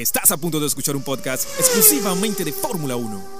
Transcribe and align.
Estás 0.00 0.32
a 0.32 0.38
punto 0.38 0.58
de 0.58 0.66
escuchar 0.66 0.96
un 0.96 1.02
podcast 1.02 1.46
exclusivamente 1.58 2.42
de 2.42 2.54
Fórmula 2.54 2.96
1. 2.96 3.39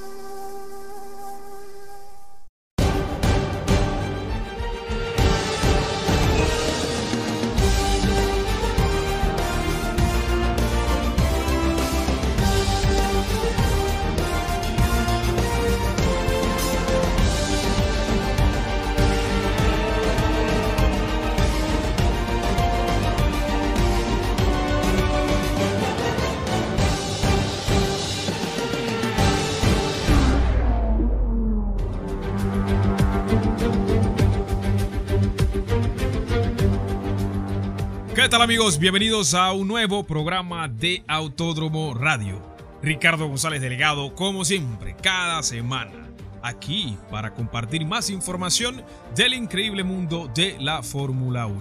Amigos? 38.50 38.80
Bienvenidos 38.80 39.34
a 39.34 39.52
un 39.52 39.68
nuevo 39.68 40.02
programa 40.02 40.66
de 40.66 41.04
Autódromo 41.06 41.94
Radio. 41.94 42.42
Ricardo 42.82 43.28
González 43.28 43.60
Delegado, 43.60 44.12
como 44.16 44.44
siempre, 44.44 44.96
cada 45.00 45.40
semana, 45.44 46.10
aquí 46.42 46.98
para 47.12 47.32
compartir 47.32 47.86
más 47.86 48.10
información 48.10 48.82
del 49.14 49.34
increíble 49.34 49.84
mundo 49.84 50.28
de 50.34 50.56
la 50.58 50.82
Fórmula 50.82 51.46
1. 51.46 51.60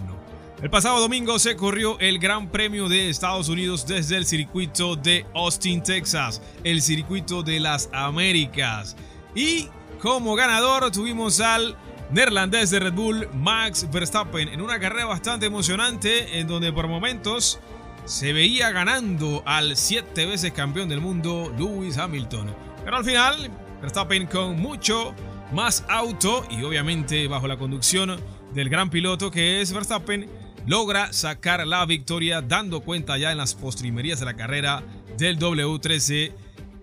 El 0.63 0.71
pasado 0.71 0.99
domingo 0.99 1.37
se 1.37 1.55
corrió 1.55 1.99
el 1.99 2.17
Gran 2.17 2.49
Premio 2.49 2.89
de 2.89 3.11
Estados 3.11 3.49
Unidos 3.49 3.85
desde 3.85 4.17
el 4.17 4.25
circuito 4.25 4.95
de 4.95 5.27
Austin, 5.35 5.83
Texas, 5.83 6.41
el 6.63 6.81
circuito 6.81 7.43
de 7.43 7.59
las 7.59 7.87
Américas. 7.93 8.97
Y 9.35 9.67
como 10.01 10.33
ganador 10.33 10.89
tuvimos 10.89 11.39
al 11.39 11.77
neerlandés 12.11 12.71
de 12.71 12.79
Red 12.79 12.93
Bull, 12.93 13.27
Max 13.33 13.87
Verstappen, 13.91 14.49
en 14.49 14.61
una 14.61 14.79
carrera 14.79 15.05
bastante 15.05 15.45
emocionante 15.45 16.39
en 16.39 16.47
donde 16.47 16.73
por 16.73 16.87
momentos 16.87 17.59
se 18.05 18.33
veía 18.33 18.71
ganando 18.71 19.43
al 19.45 19.75
siete 19.75 20.25
veces 20.25 20.51
campeón 20.51 20.89
del 20.89 21.01
mundo 21.01 21.53
Lewis 21.57 21.97
Hamilton. 21.97 22.55
Pero 22.83 22.97
al 22.97 23.05
final, 23.05 23.51
Verstappen 23.81 24.25
con 24.25 24.59
mucho 24.59 25.13
más 25.51 25.85
auto 25.87 26.45
y 26.49 26.63
obviamente 26.63 27.27
bajo 27.27 27.47
la 27.47 27.57
conducción 27.57 28.19
del 28.53 28.69
gran 28.69 28.89
piloto 28.89 29.29
que 29.29 29.61
es 29.61 29.71
Verstappen, 29.71 30.29
logra 30.65 31.13
sacar 31.13 31.65
la 31.65 31.85
victoria 31.85 32.41
dando 32.41 32.81
cuenta 32.81 33.17
ya 33.17 33.31
en 33.31 33.37
las 33.37 33.53
postrimerías 33.55 34.19
de 34.19 34.25
la 34.25 34.35
carrera 34.35 34.83
del 35.17 35.37
W13 35.37 36.33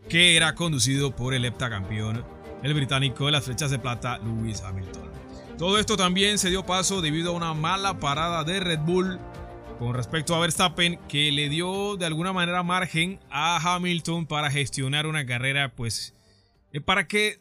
que 0.08 0.36
era 0.36 0.54
conducido 0.54 1.14
por 1.14 1.34
el 1.34 1.44
heptacampeón, 1.44 2.24
el 2.62 2.74
británico 2.74 3.26
de 3.26 3.32
las 3.32 3.44
flechas 3.44 3.70
de 3.70 3.78
plata, 3.78 4.18
Lewis 4.18 4.62
Hamilton. 4.62 5.05
Todo 5.58 5.78
esto 5.78 5.96
también 5.96 6.36
se 6.36 6.50
dio 6.50 6.66
paso 6.66 7.00
debido 7.00 7.30
a 7.30 7.36
una 7.36 7.54
mala 7.54 7.98
parada 7.98 8.44
de 8.44 8.60
Red 8.60 8.80
Bull 8.80 9.18
con 9.78 9.94
respecto 9.94 10.34
a 10.34 10.38
Verstappen 10.38 10.98
que 11.08 11.32
le 11.32 11.48
dio 11.48 11.96
de 11.96 12.04
alguna 12.04 12.34
manera 12.34 12.62
margen 12.62 13.18
a 13.30 13.56
Hamilton 13.56 14.26
para 14.26 14.50
gestionar 14.50 15.06
una 15.06 15.24
carrera 15.24 15.74
pues 15.74 16.14
eh, 16.72 16.82
para 16.82 17.08
que 17.08 17.40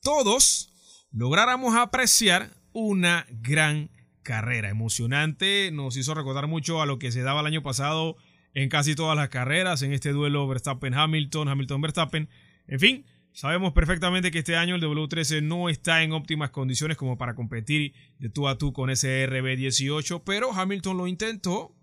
todos 0.00 0.72
lográramos 1.10 1.76
apreciar 1.76 2.48
una 2.72 3.26
gran 3.28 3.90
carrera. 4.22 4.70
Emocionante 4.70 5.70
nos 5.72 5.98
hizo 5.98 6.14
recordar 6.14 6.46
mucho 6.46 6.80
a 6.80 6.86
lo 6.86 6.98
que 6.98 7.12
se 7.12 7.20
daba 7.20 7.40
el 7.40 7.46
año 7.46 7.62
pasado 7.62 8.16
en 8.54 8.70
casi 8.70 8.94
todas 8.94 9.16
las 9.16 9.28
carreras 9.28 9.82
en 9.82 9.92
este 9.92 10.12
duelo 10.12 10.48
Verstappen 10.48 10.94
Hamilton 10.94 11.50
Hamilton 11.50 11.82
Verstappen 11.82 12.30
en 12.66 12.80
fin 12.80 13.06
Sabemos 13.32 13.72
perfectamente 13.72 14.30
que 14.30 14.40
este 14.40 14.56
año 14.56 14.74
el 14.74 14.82
W13 14.82 15.42
no 15.42 15.70
está 15.70 16.02
en 16.02 16.12
óptimas 16.12 16.50
condiciones 16.50 16.98
como 16.98 17.16
para 17.16 17.34
competir 17.34 17.94
de 18.18 18.28
tú 18.28 18.46
a 18.46 18.58
tú 18.58 18.74
con 18.74 18.90
ese 18.90 19.26
RB18, 19.26 20.22
pero 20.24 20.52
Hamilton 20.52 20.98
lo 20.98 21.06
intentó 21.06 21.74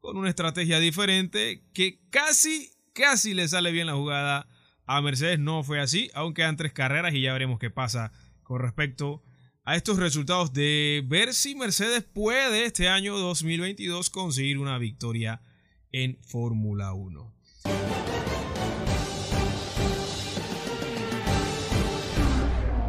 con 0.00 0.18
una 0.18 0.28
estrategia 0.28 0.78
diferente 0.80 1.64
que 1.72 1.98
casi, 2.10 2.70
casi 2.92 3.32
le 3.32 3.48
sale 3.48 3.72
bien 3.72 3.86
la 3.86 3.94
jugada 3.94 4.48
a 4.84 5.00
Mercedes. 5.00 5.38
No 5.38 5.62
fue 5.62 5.80
así, 5.80 6.10
aunque 6.12 6.42
quedan 6.42 6.56
tres 6.56 6.74
carreras 6.74 7.14
y 7.14 7.22
ya 7.22 7.32
veremos 7.32 7.58
qué 7.58 7.70
pasa 7.70 8.12
con 8.42 8.60
respecto 8.60 9.22
a 9.64 9.76
estos 9.76 9.98
resultados 9.98 10.52
de 10.52 11.02
ver 11.06 11.32
si 11.32 11.54
Mercedes 11.54 12.02
puede 12.02 12.64
este 12.64 12.88
año 12.88 13.16
2022 13.16 14.10
conseguir 14.10 14.58
una 14.58 14.76
victoria 14.76 15.40
en 15.90 16.18
Fórmula 16.22 16.92
1. 16.92 17.37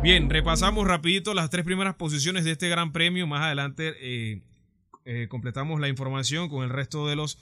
Bien, 0.01 0.29
repasamos 0.29 0.87
rapidito 0.87 1.33
las 1.33 1.49
tres 1.49 1.65
primeras 1.65 1.95
posiciones 1.95 2.45
de 2.45 2.51
este 2.51 2.69
Gran 2.69 2.93
Premio. 2.93 3.27
Más 3.27 3.41
adelante 3.41 3.95
eh, 3.99 4.41
eh, 5.03 5.27
completamos 5.27 5.81
la 5.81 5.89
información 5.89 6.47
con 6.47 6.63
el 6.63 6.69
resto 6.69 7.05
de 7.05 7.17
los 7.17 7.37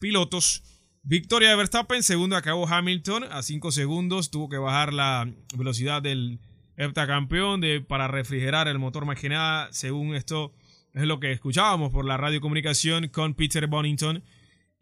pilotos. 0.00 0.64
Victoria 1.04 1.50
de 1.50 1.56
Verstappen, 1.56 2.02
segundo 2.02 2.34
acabó 2.34 2.66
Hamilton 2.66 3.24
a 3.30 3.42
5 3.42 3.70
segundos. 3.70 4.32
Tuvo 4.32 4.48
que 4.48 4.58
bajar 4.58 4.92
la 4.92 5.30
velocidad 5.56 6.02
del 6.02 6.40
heptacampeón 6.76 7.60
de, 7.60 7.80
para 7.80 8.08
refrigerar 8.08 8.66
el 8.66 8.80
motor 8.80 9.04
más 9.04 9.20
que 9.20 9.28
nada. 9.28 9.68
Según 9.70 10.16
esto 10.16 10.52
es 10.92 11.04
lo 11.04 11.20
que 11.20 11.30
escuchábamos 11.30 11.92
por 11.92 12.04
la 12.04 12.16
radiocomunicación 12.16 13.06
con 13.08 13.34
Peter 13.34 13.68
Bonington. 13.68 14.24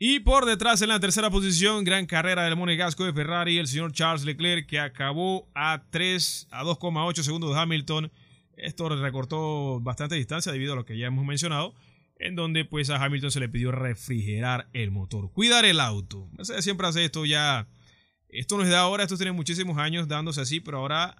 Y 0.04 0.18
por 0.18 0.46
detrás 0.46 0.82
en 0.82 0.88
la 0.88 0.98
tercera 0.98 1.30
posición, 1.30 1.84
gran 1.84 2.06
carrera 2.06 2.42
del 2.42 2.56
monegasco 2.56 3.04
de 3.04 3.12
Ferrari, 3.12 3.58
el 3.58 3.68
señor 3.68 3.92
Charles 3.92 4.24
Leclerc, 4.24 4.66
que 4.66 4.80
acabó 4.80 5.48
a 5.54 5.84
3 5.90 6.48
a 6.50 6.64
2,8 6.64 7.22
segundos 7.22 7.54
de 7.54 7.60
Hamilton. 7.60 8.10
Esto 8.56 8.88
recortó 8.88 9.78
bastante 9.78 10.16
distancia 10.16 10.50
debido 10.50 10.72
a 10.72 10.74
lo 10.74 10.84
que 10.84 10.98
ya 10.98 11.06
hemos 11.06 11.24
mencionado, 11.24 11.76
en 12.16 12.34
donde 12.34 12.64
pues 12.64 12.90
a 12.90 12.96
Hamilton 12.96 13.30
se 13.30 13.38
le 13.38 13.48
pidió 13.48 13.70
refrigerar 13.70 14.68
el 14.72 14.90
motor, 14.90 15.30
cuidar 15.30 15.64
el 15.64 15.78
auto. 15.78 16.28
Mercedes 16.32 16.64
siempre 16.64 16.88
hace 16.88 17.04
esto 17.04 17.24
ya. 17.24 17.68
Esto 18.28 18.56
no 18.56 18.64
es 18.64 18.70
de 18.70 18.74
ahora, 18.74 19.04
esto 19.04 19.16
tiene 19.16 19.30
muchísimos 19.30 19.78
años 19.78 20.08
dándose 20.08 20.40
así, 20.40 20.58
pero 20.58 20.78
ahora 20.78 21.14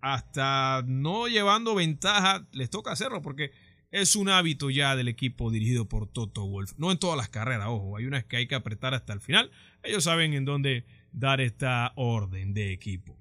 hasta 0.00 0.82
no 0.84 1.28
llevando 1.28 1.76
ventaja 1.76 2.44
les 2.50 2.70
toca 2.70 2.90
hacerlo 2.90 3.22
porque 3.22 3.52
es 3.90 4.16
un 4.16 4.28
hábito 4.28 4.70
ya 4.70 4.96
del 4.96 5.08
equipo 5.08 5.50
dirigido 5.50 5.88
por 5.88 6.06
Toto 6.06 6.46
Wolf. 6.46 6.72
No 6.76 6.90
en 6.90 6.98
todas 6.98 7.16
las 7.16 7.28
carreras, 7.28 7.68
ojo, 7.68 7.96
hay 7.96 8.06
unas 8.06 8.24
que 8.24 8.36
hay 8.36 8.46
que 8.46 8.54
apretar 8.54 8.94
hasta 8.94 9.12
el 9.12 9.20
final. 9.20 9.50
Ellos 9.82 10.04
saben 10.04 10.34
en 10.34 10.44
dónde 10.44 10.84
dar 11.12 11.40
esta 11.40 11.92
orden 11.96 12.52
de 12.54 12.72
equipo. 12.72 13.18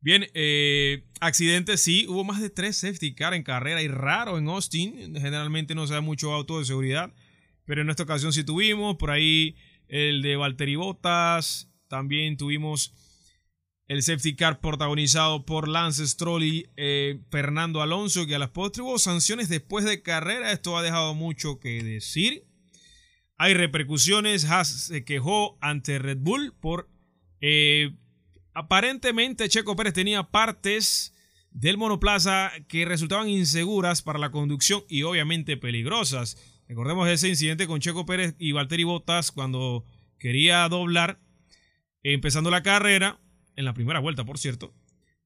Bien, 0.00 0.26
eh, 0.34 1.04
accidentes 1.20 1.80
sí, 1.80 2.06
hubo 2.08 2.24
más 2.24 2.40
de 2.40 2.50
tres 2.50 2.76
safety 2.76 3.14
car 3.14 3.32
en 3.32 3.42
carrera 3.42 3.80
y 3.80 3.88
raro 3.88 4.36
en 4.36 4.48
Austin. 4.48 5.14
Generalmente 5.14 5.74
no 5.74 5.86
se 5.86 5.94
da 5.94 6.02
mucho 6.02 6.34
auto 6.34 6.58
de 6.58 6.66
seguridad, 6.66 7.14
pero 7.64 7.80
en 7.80 7.88
esta 7.88 8.02
ocasión 8.02 8.32
sí 8.32 8.44
tuvimos. 8.44 8.96
Por 8.96 9.10
ahí 9.10 9.56
el 9.88 10.20
de 10.20 10.36
Valtteri 10.36 10.76
Bottas, 10.76 11.70
también 11.88 12.36
tuvimos 12.36 12.92
el 13.86 14.02
safety 14.02 14.34
car 14.34 14.60
protagonizado 14.60 15.44
por 15.44 15.68
Lance 15.68 16.06
Stroll 16.06 16.42
y 16.42 16.70
eh, 16.76 17.20
Fernando 17.30 17.82
Alonso, 17.82 18.26
que 18.26 18.34
a 18.34 18.38
las 18.38 18.50
postres 18.50 18.84
hubo 18.84 18.98
sanciones 18.98 19.48
después 19.48 19.84
de 19.84 20.02
carrera. 20.02 20.52
Esto 20.52 20.78
ha 20.78 20.82
dejado 20.82 21.14
mucho 21.14 21.58
que 21.60 21.82
decir. 21.82 22.46
Hay 23.36 23.54
repercusiones. 23.54 24.46
Haas 24.46 24.68
se 24.68 25.04
quejó 25.04 25.58
ante 25.60 25.98
Red 25.98 26.18
Bull 26.18 26.54
por. 26.58 26.88
Eh, 27.40 27.94
aparentemente, 28.54 29.48
Checo 29.48 29.76
Pérez 29.76 29.92
tenía 29.92 30.30
partes 30.30 31.12
del 31.50 31.76
monoplaza 31.76 32.52
que 32.68 32.84
resultaban 32.84 33.28
inseguras 33.28 34.02
para 34.02 34.18
la 34.18 34.30
conducción 34.30 34.82
y 34.88 35.02
obviamente 35.02 35.56
peligrosas. 35.56 36.38
Recordemos 36.66 37.08
ese 37.08 37.28
incidente 37.28 37.66
con 37.66 37.80
Checo 37.80 38.06
Pérez 38.06 38.34
y 38.38 38.52
Valtteri 38.52 38.84
Bottas 38.84 39.30
cuando 39.30 39.84
quería 40.18 40.66
doblar 40.70 41.20
empezando 42.02 42.50
la 42.50 42.62
carrera 42.62 43.20
en 43.56 43.64
la 43.64 43.74
primera 43.74 44.00
vuelta, 44.00 44.24
por 44.24 44.38
cierto. 44.38 44.74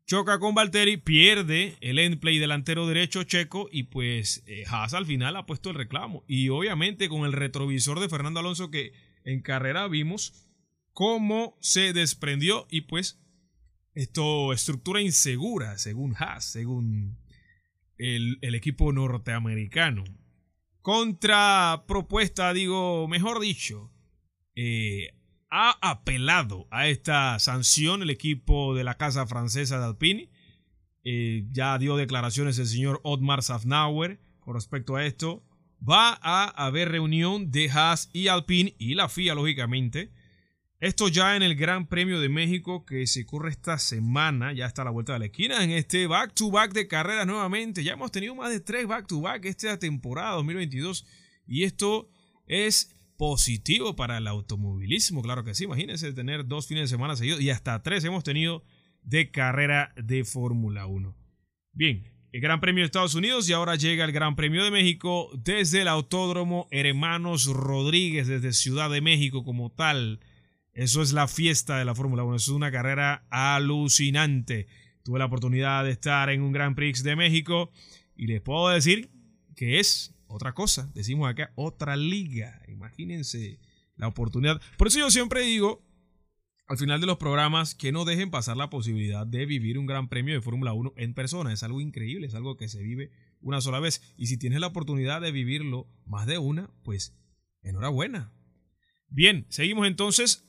Choca 0.06 0.38
con 0.38 0.54
Valtteri, 0.54 0.96
pierde 0.96 1.76
el 1.82 1.98
endplay 1.98 2.38
delantero 2.38 2.86
derecho 2.86 3.24
checo 3.24 3.68
y 3.70 3.84
pues 3.84 4.42
eh, 4.46 4.64
Haas 4.66 4.94
al 4.94 5.04
final 5.04 5.36
ha 5.36 5.44
puesto 5.44 5.68
el 5.68 5.76
reclamo. 5.76 6.24
Y 6.26 6.48
obviamente 6.48 7.10
con 7.10 7.26
el 7.26 7.34
retrovisor 7.34 8.00
de 8.00 8.08
Fernando 8.08 8.40
Alonso 8.40 8.70
que 8.70 8.92
en 9.24 9.42
carrera 9.42 9.86
vimos 9.86 10.48
cómo 10.94 11.58
se 11.60 11.92
desprendió 11.92 12.66
y 12.70 12.82
pues 12.82 13.20
esto 13.92 14.54
estructura 14.54 15.02
insegura 15.02 15.76
según 15.76 16.14
Haas, 16.16 16.46
según 16.46 17.18
el, 17.98 18.38
el 18.40 18.54
equipo 18.54 18.92
norteamericano. 18.94 20.04
Contra 20.80 21.84
propuesta, 21.86 22.54
digo, 22.54 23.06
mejor 23.08 23.40
dicho, 23.40 23.92
eh, 24.54 25.10
ha 25.50 25.78
apelado 25.80 26.66
a 26.70 26.88
esta 26.88 27.38
sanción 27.38 28.02
el 28.02 28.10
equipo 28.10 28.74
de 28.74 28.84
la 28.84 28.96
casa 28.96 29.26
francesa 29.26 29.78
de 29.78 29.86
Alpine. 29.86 30.30
Eh, 31.04 31.46
ya 31.50 31.78
dio 31.78 31.96
declaraciones 31.96 32.58
el 32.58 32.66
señor 32.66 33.00
Otmar 33.02 33.42
Safnauer 33.42 34.20
con 34.40 34.54
respecto 34.54 34.96
a 34.96 35.06
esto. 35.06 35.44
va 35.80 36.18
a 36.20 36.44
haber 36.66 36.90
reunión 36.90 37.50
de 37.50 37.70
Haas 37.70 38.10
y 38.12 38.28
Alpine 38.28 38.74
y 38.78 38.94
la 38.94 39.08
FIA, 39.08 39.34
lógicamente. 39.34 40.12
Esto 40.80 41.08
ya 41.08 41.34
en 41.34 41.42
el 41.42 41.56
Gran 41.56 41.88
Premio 41.88 42.20
de 42.20 42.28
México 42.28 42.84
que 42.84 43.06
se 43.06 43.26
corre 43.26 43.50
esta 43.50 43.78
semana, 43.78 44.52
ya 44.52 44.66
está 44.66 44.82
a 44.82 44.84
la 44.86 44.90
vuelta 44.92 45.12
de 45.12 45.18
la 45.18 45.24
esquina, 45.26 45.64
en 45.64 45.70
este 45.70 46.06
back-to-back 46.06 46.72
de 46.72 46.86
carreras 46.86 47.26
nuevamente. 47.26 47.82
Ya 47.82 47.94
hemos 47.94 48.12
tenido 48.12 48.34
más 48.36 48.50
de 48.50 48.60
tres 48.60 48.86
back-to-back 48.86 49.44
esta 49.44 49.78
temporada 49.78 50.36
2022 50.36 51.04
y 51.48 51.64
esto 51.64 52.08
es 52.46 52.96
positivo 53.18 53.96
para 53.96 54.16
el 54.16 54.26
automovilismo, 54.28 55.22
claro 55.22 55.44
que 55.44 55.54
sí. 55.54 55.64
Imagínense 55.64 56.12
tener 56.14 56.46
dos 56.46 56.66
fines 56.66 56.84
de 56.84 56.96
semana 56.96 57.16
seguidos 57.16 57.42
y 57.42 57.50
hasta 57.50 57.82
tres 57.82 58.04
hemos 58.04 58.24
tenido 58.24 58.64
de 59.02 59.30
carrera 59.30 59.92
de 59.96 60.24
Fórmula 60.24 60.86
1. 60.86 61.14
Bien, 61.72 62.04
el 62.32 62.40
Gran 62.40 62.60
Premio 62.60 62.82
de 62.82 62.86
Estados 62.86 63.16
Unidos 63.16 63.48
y 63.48 63.52
ahora 63.52 63.74
llega 63.74 64.04
el 64.04 64.12
Gran 64.12 64.36
Premio 64.36 64.62
de 64.62 64.70
México 64.70 65.30
desde 65.34 65.82
el 65.82 65.88
Autódromo 65.88 66.68
Hermanos 66.70 67.46
Rodríguez, 67.46 68.28
desde 68.28 68.52
Ciudad 68.52 68.88
de 68.88 69.00
México 69.00 69.44
como 69.44 69.72
tal. 69.72 70.20
Eso 70.72 71.02
es 71.02 71.12
la 71.12 71.26
fiesta 71.26 71.76
de 71.76 71.84
la 71.84 71.96
Fórmula 71.96 72.22
1, 72.22 72.36
es 72.36 72.48
una 72.48 72.70
carrera 72.70 73.26
alucinante. 73.30 74.68
Tuve 75.02 75.18
la 75.18 75.24
oportunidad 75.24 75.82
de 75.82 75.90
estar 75.90 76.30
en 76.30 76.40
un 76.40 76.52
Gran 76.52 76.76
Prix 76.76 77.02
de 77.02 77.16
México 77.16 77.72
y 78.14 78.28
les 78.28 78.40
puedo 78.40 78.68
decir 78.68 79.10
que 79.56 79.80
es 79.80 80.14
otra 80.28 80.54
cosa. 80.54 80.90
Decimos 80.94 81.28
acá 81.28 81.52
otra 81.56 81.96
liga. 81.96 82.62
Imagínense 82.68 83.58
la 83.96 84.08
oportunidad. 84.08 84.60
Por 84.76 84.88
eso 84.88 84.98
yo 84.98 85.10
siempre 85.10 85.42
digo 85.42 85.84
al 86.68 86.76
final 86.76 87.00
de 87.00 87.06
los 87.06 87.16
programas 87.16 87.74
que 87.74 87.92
no 87.92 88.04
dejen 88.04 88.30
pasar 88.30 88.56
la 88.56 88.68
posibilidad 88.68 89.26
de 89.26 89.46
vivir 89.46 89.78
un 89.78 89.86
gran 89.86 90.08
premio 90.08 90.34
de 90.34 90.42
Fórmula 90.42 90.74
1 90.74 90.92
en 90.96 91.14
persona. 91.14 91.52
Es 91.52 91.62
algo 91.62 91.80
increíble, 91.80 92.26
es 92.26 92.34
algo 92.34 92.56
que 92.56 92.68
se 92.68 92.82
vive 92.82 93.10
una 93.40 93.62
sola 93.62 93.80
vez. 93.80 94.02
Y 94.18 94.26
si 94.26 94.36
tienes 94.36 94.60
la 94.60 94.66
oportunidad 94.66 95.22
de 95.22 95.32
vivirlo 95.32 95.88
más 96.04 96.26
de 96.26 96.36
una, 96.36 96.70
pues 96.84 97.16
enhorabuena. 97.62 98.32
Bien, 99.08 99.46
seguimos 99.48 99.86
entonces. 99.86 100.46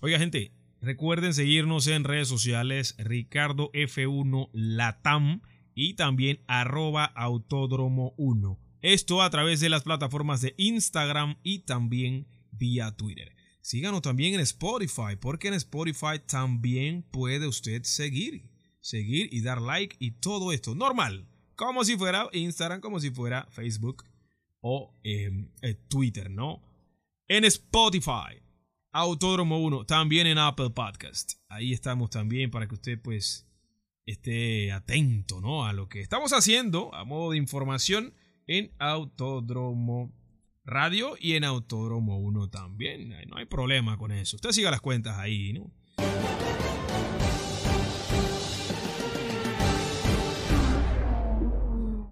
Oiga 0.00 0.20
gente, 0.20 0.52
recuerden 0.80 1.34
seguirnos 1.34 1.88
en 1.88 2.04
redes 2.04 2.28
sociales 2.28 2.94
Ricardo 2.98 3.72
F1 3.72 4.50
Latam 4.52 5.42
y 5.74 5.94
también 5.94 6.44
arroba 6.46 7.04
autódromo 7.04 8.14
1. 8.18 8.65
Esto 8.86 9.20
a 9.20 9.30
través 9.30 9.58
de 9.58 9.68
las 9.68 9.82
plataformas 9.82 10.42
de 10.42 10.54
Instagram 10.58 11.40
y 11.42 11.64
también 11.64 12.28
vía 12.52 12.94
Twitter. 12.94 13.34
Síganos 13.60 14.00
también 14.00 14.34
en 14.34 14.40
Spotify, 14.42 15.16
porque 15.20 15.48
en 15.48 15.54
Spotify 15.54 16.20
también 16.24 17.02
puede 17.02 17.48
usted 17.48 17.82
seguir, 17.82 18.48
seguir 18.80 19.28
y 19.32 19.40
dar 19.40 19.60
like 19.60 19.96
y 19.98 20.12
todo 20.12 20.52
esto 20.52 20.76
normal, 20.76 21.28
como 21.56 21.84
si 21.84 21.96
fuera 21.96 22.28
Instagram, 22.32 22.80
como 22.80 23.00
si 23.00 23.10
fuera 23.10 23.48
Facebook 23.50 24.04
o 24.60 24.96
em, 25.02 25.50
eh, 25.62 25.74
Twitter, 25.88 26.30
¿no? 26.30 26.62
En 27.26 27.44
Spotify, 27.44 28.40
Autódromo 28.92 29.64
1, 29.64 29.84
también 29.86 30.28
en 30.28 30.38
Apple 30.38 30.70
Podcast. 30.70 31.32
Ahí 31.48 31.72
estamos 31.72 32.10
también 32.10 32.52
para 32.52 32.68
que 32.68 32.76
usted 32.76 33.02
pues 33.02 33.50
esté 34.04 34.70
atento, 34.70 35.40
¿no? 35.40 35.66
A 35.66 35.72
lo 35.72 35.88
que 35.88 36.02
estamos 36.02 36.32
haciendo 36.32 36.94
a 36.94 37.04
modo 37.04 37.32
de 37.32 37.38
información 37.38 38.14
en 38.46 38.70
Autódromo 38.78 40.12
Radio 40.64 41.16
y 41.20 41.34
en 41.34 41.44
Autódromo 41.44 42.18
1 42.18 42.48
también. 42.50 43.14
No 43.28 43.36
hay 43.36 43.46
problema 43.46 43.96
con 43.96 44.12
eso. 44.12 44.36
Usted 44.36 44.50
siga 44.52 44.70
las 44.70 44.80
cuentas 44.80 45.18
ahí, 45.18 45.52
¿no? 45.52 45.70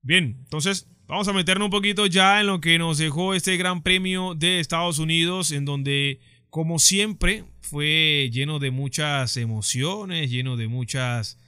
Bien, 0.02 0.36
entonces 0.40 0.86
vamos 1.06 1.26
a 1.28 1.32
meternos 1.32 1.66
un 1.66 1.70
poquito 1.70 2.06
ya 2.06 2.40
en 2.40 2.46
lo 2.46 2.60
que 2.60 2.78
nos 2.78 2.98
dejó 2.98 3.34
este 3.34 3.56
Gran 3.56 3.82
Premio 3.82 4.34
de 4.34 4.60
Estados 4.60 4.98
Unidos, 4.98 5.50
en 5.50 5.64
donde, 5.64 6.20
como 6.50 6.78
siempre, 6.78 7.44
fue 7.62 8.28
lleno 8.30 8.58
de 8.58 8.70
muchas 8.70 9.36
emociones, 9.38 10.30
lleno 10.30 10.56
de 10.58 10.68
muchas 10.68 11.38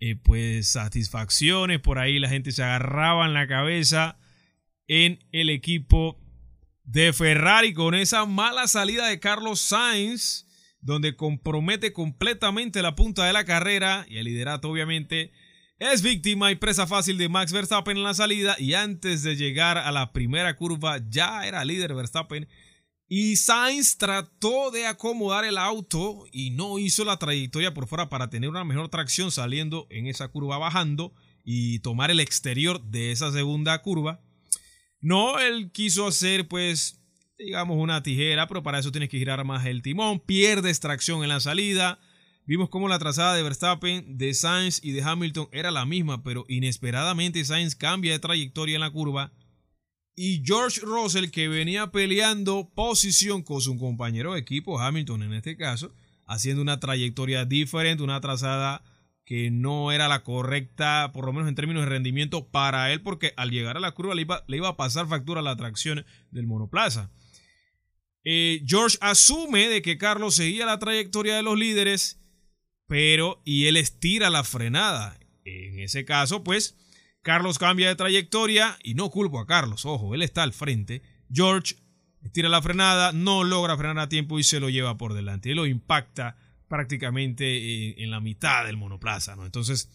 eh, 0.00 0.16
pues 0.16 0.66
satisfacciones. 0.68 1.78
Por 1.78 2.00
ahí 2.00 2.18
la 2.18 2.28
gente 2.28 2.50
se 2.50 2.64
agarraba 2.64 3.24
en 3.26 3.34
la 3.34 3.46
cabeza 3.46 4.18
en 4.94 5.24
el 5.32 5.48
equipo 5.48 6.20
de 6.84 7.14
Ferrari 7.14 7.72
con 7.72 7.94
esa 7.94 8.26
mala 8.26 8.68
salida 8.68 9.06
de 9.06 9.20
Carlos 9.20 9.58
Sainz, 9.58 10.46
donde 10.82 11.16
compromete 11.16 11.94
completamente 11.94 12.82
la 12.82 12.94
punta 12.94 13.24
de 13.24 13.32
la 13.32 13.46
carrera 13.46 14.04
y 14.06 14.18
el 14.18 14.26
liderato 14.26 14.68
obviamente 14.68 15.32
es 15.78 16.02
víctima 16.02 16.50
y 16.50 16.56
presa 16.56 16.86
fácil 16.86 17.16
de 17.16 17.30
Max 17.30 17.54
Verstappen 17.54 17.96
en 17.96 18.02
la 18.02 18.12
salida. 18.12 18.54
Y 18.58 18.74
antes 18.74 19.22
de 19.22 19.34
llegar 19.34 19.78
a 19.78 19.90
la 19.92 20.12
primera 20.12 20.56
curva 20.56 21.00
ya 21.08 21.46
era 21.46 21.64
líder 21.64 21.94
Verstappen. 21.94 22.46
Y 23.08 23.36
Sainz 23.36 23.96
trató 23.96 24.70
de 24.70 24.86
acomodar 24.86 25.46
el 25.46 25.56
auto 25.56 26.26
y 26.32 26.50
no 26.50 26.78
hizo 26.78 27.06
la 27.06 27.16
trayectoria 27.16 27.72
por 27.72 27.86
fuera 27.86 28.10
para 28.10 28.28
tener 28.28 28.50
una 28.50 28.64
mejor 28.64 28.90
tracción 28.90 29.30
saliendo 29.30 29.86
en 29.88 30.06
esa 30.06 30.28
curva 30.28 30.58
bajando 30.58 31.14
y 31.44 31.78
tomar 31.78 32.10
el 32.10 32.20
exterior 32.20 32.82
de 32.82 33.10
esa 33.10 33.32
segunda 33.32 33.80
curva 33.80 34.20
no, 35.02 35.40
él 35.40 35.72
quiso 35.72 36.06
hacer, 36.06 36.46
pues, 36.46 37.00
digamos, 37.36 37.76
una 37.76 38.04
tijera, 38.04 38.46
pero 38.46 38.62
para 38.62 38.78
eso 38.78 38.92
tienes 38.92 39.08
que 39.08 39.18
girar 39.18 39.44
más 39.44 39.66
el 39.66 39.82
timón. 39.82 40.20
Pierde 40.20 40.70
extracción 40.70 41.24
en 41.24 41.28
la 41.28 41.40
salida. 41.40 41.98
Vimos 42.46 42.68
cómo 42.68 42.88
la 42.88 43.00
trazada 43.00 43.34
de 43.34 43.42
Verstappen, 43.42 44.16
de 44.16 44.32
Sainz 44.32 44.80
y 44.82 44.92
de 44.92 45.02
Hamilton 45.02 45.48
era 45.50 45.72
la 45.72 45.84
misma, 45.86 46.22
pero 46.22 46.44
inesperadamente 46.48 47.44
Sainz 47.44 47.74
cambia 47.74 48.12
de 48.12 48.20
trayectoria 48.20 48.76
en 48.76 48.80
la 48.80 48.90
curva. 48.90 49.32
Y 50.14 50.42
George 50.44 50.80
Russell, 50.82 51.30
que 51.30 51.48
venía 51.48 51.90
peleando 51.90 52.70
posición 52.72 53.42
con 53.42 53.60
su 53.60 53.76
compañero 53.78 54.34
de 54.34 54.40
equipo, 54.40 54.78
Hamilton 54.78 55.24
en 55.24 55.34
este 55.34 55.56
caso, 55.56 55.92
haciendo 56.26 56.62
una 56.62 56.78
trayectoria 56.78 57.44
diferente, 57.44 58.04
una 58.04 58.20
trazada 58.20 58.84
que 59.32 59.50
no 59.50 59.92
era 59.92 60.08
la 60.08 60.24
correcta, 60.24 61.10
por 61.14 61.24
lo 61.24 61.32
menos 61.32 61.48
en 61.48 61.54
términos 61.54 61.84
de 61.84 61.88
rendimiento 61.88 62.48
para 62.48 62.92
él, 62.92 63.00
porque 63.00 63.32
al 63.38 63.50
llegar 63.50 63.78
a 63.78 63.80
la 63.80 63.92
curva 63.92 64.14
le 64.14 64.20
iba, 64.20 64.68
a 64.68 64.76
pasar 64.76 65.08
factura 65.08 65.40
a 65.40 65.42
la 65.42 65.56
tracción 65.56 66.04
del 66.30 66.46
monoplaza. 66.46 67.10
Eh, 68.24 68.62
George 68.66 68.98
asume 69.00 69.70
de 69.70 69.80
que 69.80 69.96
Carlos 69.96 70.34
seguía 70.34 70.66
la 70.66 70.78
trayectoria 70.78 71.34
de 71.34 71.42
los 71.42 71.58
líderes, 71.58 72.20
pero 72.86 73.40
y 73.46 73.68
él 73.68 73.78
estira 73.78 74.28
la 74.28 74.44
frenada. 74.44 75.18
En 75.46 75.78
ese 75.78 76.04
caso, 76.04 76.44
pues, 76.44 76.76
Carlos 77.22 77.58
cambia 77.58 77.88
de 77.88 77.96
trayectoria 77.96 78.76
y 78.82 78.92
no 78.92 79.08
culpo 79.08 79.40
a 79.40 79.46
Carlos, 79.46 79.86
ojo, 79.86 80.14
él 80.14 80.20
está 80.20 80.42
al 80.42 80.52
frente. 80.52 81.00
George 81.32 81.76
estira 82.22 82.50
la 82.50 82.60
frenada, 82.60 83.12
no 83.12 83.44
logra 83.44 83.78
frenar 83.78 83.98
a 83.98 84.08
tiempo 84.10 84.38
y 84.38 84.42
se 84.42 84.60
lo 84.60 84.68
lleva 84.68 84.98
por 84.98 85.14
delante. 85.14 85.48
Él 85.48 85.56
lo 85.56 85.64
impacta 85.64 86.36
prácticamente 86.72 88.02
en, 88.02 88.10
la 88.10 88.20
mitad 88.20 88.64
del 88.64 88.78
monoplaza, 88.78 89.36
¿no? 89.36 89.44
Entonces, 89.44 89.90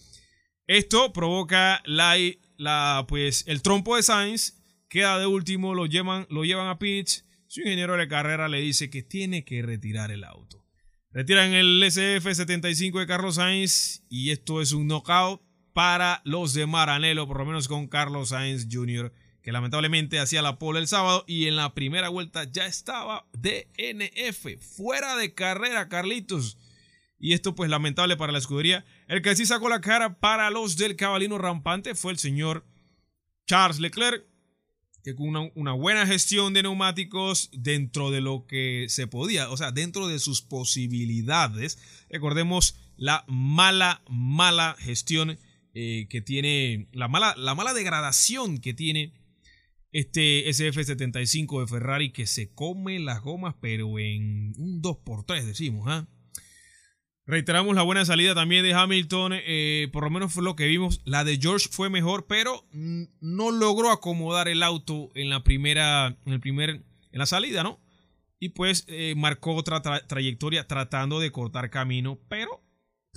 esto 0.68 1.12
provoca 1.12 1.82
la, 1.86 2.16
la, 2.58 3.06
pues, 3.08 3.46
el 3.48 3.64
trompo 3.64 3.96
de 3.96 4.04
Sainz, 4.04 4.62
queda 4.88 5.18
de 5.18 5.26
último, 5.26 5.74
lo 5.74 5.88
llevan, 5.88 6.28
lo 6.30 6.46
llevan 6.46 6.68
a 6.68 6.78
pitch, 6.78 7.24
su 7.48 7.62
ingeniero 7.62 7.98
de 7.98 8.08
carrera 8.08 8.48
le 8.48 8.62
dice 8.62 8.92
que 8.92 9.02
tiene 9.02 9.44
que 9.44 9.64
retirar 9.64 10.12
el 10.12 10.24
auto. 10.24 10.64
Retiran 11.10 11.54
el 11.54 11.82
SF75 11.82 13.00
de 13.00 13.08
Carlos 13.08 13.36
Sainz 13.36 14.04
y 14.08 14.30
esto 14.30 14.62
es 14.62 14.72
un 14.72 14.86
knockout 14.86 15.42
para 15.74 16.22
los 16.26 16.54
de 16.54 16.68
Maranello, 16.68 17.26
por 17.26 17.40
lo 17.40 17.46
menos 17.48 17.68
con 17.68 17.88
Carlos 17.88 18.30
Sainz 18.30 18.68
Jr., 18.72 19.12
que 19.42 19.52
lamentablemente 19.52 20.20
hacía 20.20 20.44
la 20.44 20.60
pole 20.60 20.80
el 20.80 20.88
sábado 20.88 21.24
y 21.26 21.48
en 21.48 21.56
la 21.56 21.74
primera 21.74 22.10
vuelta 22.10 22.44
ya 22.44 22.68
estaba 22.68 23.26
DNF, 23.34 24.60
fuera 24.60 25.16
de 25.16 25.34
carrera, 25.34 25.90
Carlitos. 25.90 26.60
Y 27.20 27.34
esto 27.34 27.56
pues 27.56 27.70
lamentable 27.70 28.18
para 28.18 28.32
la 28.32 28.38
escudería. 28.38 28.86
El 29.08 29.22
que 29.22 29.36
sí 29.36 29.46
sacó 29.46 29.70
la 29.70 29.82
cara 29.82 30.20
para 30.20 30.50
los 30.52 30.78
del 30.78 30.96
cabalino 30.96 31.38
rampante 31.38 31.96
fue 31.96 32.12
el 32.12 32.20
señor 32.20 32.66
Charles 33.48 33.80
Leclerc, 33.80 34.26
que 35.04 35.16
con 35.16 35.52
una, 35.56 35.72
buena 35.72 36.06
gestión 36.06 36.54
de 36.54 36.64
neumáticos 36.64 37.50
dentro 37.54 38.12
de 38.12 38.22
lo 38.22 38.46
que 38.46 38.88
se 38.90 39.08
podía, 39.08 39.50
o 39.50 39.58
sea, 39.58 39.72
dentro 39.72 40.08
de 40.08 40.20
sus 40.20 40.42
posibilidades. 40.42 41.80
Recordemos 42.10 42.76
la 42.98 43.24
mala, 43.28 44.04
mala 44.10 44.76
gestión 44.80 45.40
eh, 45.74 46.08
que 46.10 46.22
tiene, 46.22 46.90
la 46.92 47.08
mala, 47.08 47.36
la 47.38 47.56
mala 47.56 47.74
degradación 47.74 48.58
que 48.58 48.74
tiene 48.74 49.14
este 49.92 50.48
SF75 50.50 51.62
de 51.62 51.68
Ferrari 51.68 52.12
que 52.12 52.28
se 52.28 52.54
come 52.54 53.00
las 53.00 53.22
gomas, 53.22 53.56
pero 53.62 53.98
en 54.00 54.54
un 54.58 54.82
2x3 54.82 55.44
decimos, 55.46 55.86
¿ah? 55.88 56.08
Reiteramos 57.28 57.76
la 57.76 57.84
buena 57.84 58.06
salida 58.06 58.34
también 58.34 58.64
de 58.64 58.74
Hamilton, 58.74 59.34
eh, 59.36 59.90
por 59.92 60.06
lo 60.06 60.10
menos 60.10 60.32
fue 60.32 60.44
lo 60.44 60.56
que 60.56 60.66
vimos. 60.66 61.02
La 61.04 61.26
de 61.26 61.38
George 61.38 61.68
fue 61.70 61.90
mejor, 61.90 62.26
pero 62.26 62.66
no 62.72 63.52
logró 63.52 63.92
acomodar 63.92 64.48
el 64.48 64.64
auto 64.64 65.10
en 65.14 65.30
la 65.30 65.44
primera, 65.44 66.18
en 66.26 66.34
el 66.34 66.40
primer, 66.40 66.70
en 66.70 66.86
la 67.12 67.26
salida, 67.26 67.64
¿no? 67.64 67.82
Y 68.40 68.50
pues 68.50 68.86
eh, 68.88 69.14
marcó 69.18 69.56
otra 69.56 69.82
trayectoria 69.82 70.68
tratando 70.68 71.20
de 71.20 71.34
cortar 71.34 71.70
camino, 71.70 72.18
pero 72.30 72.64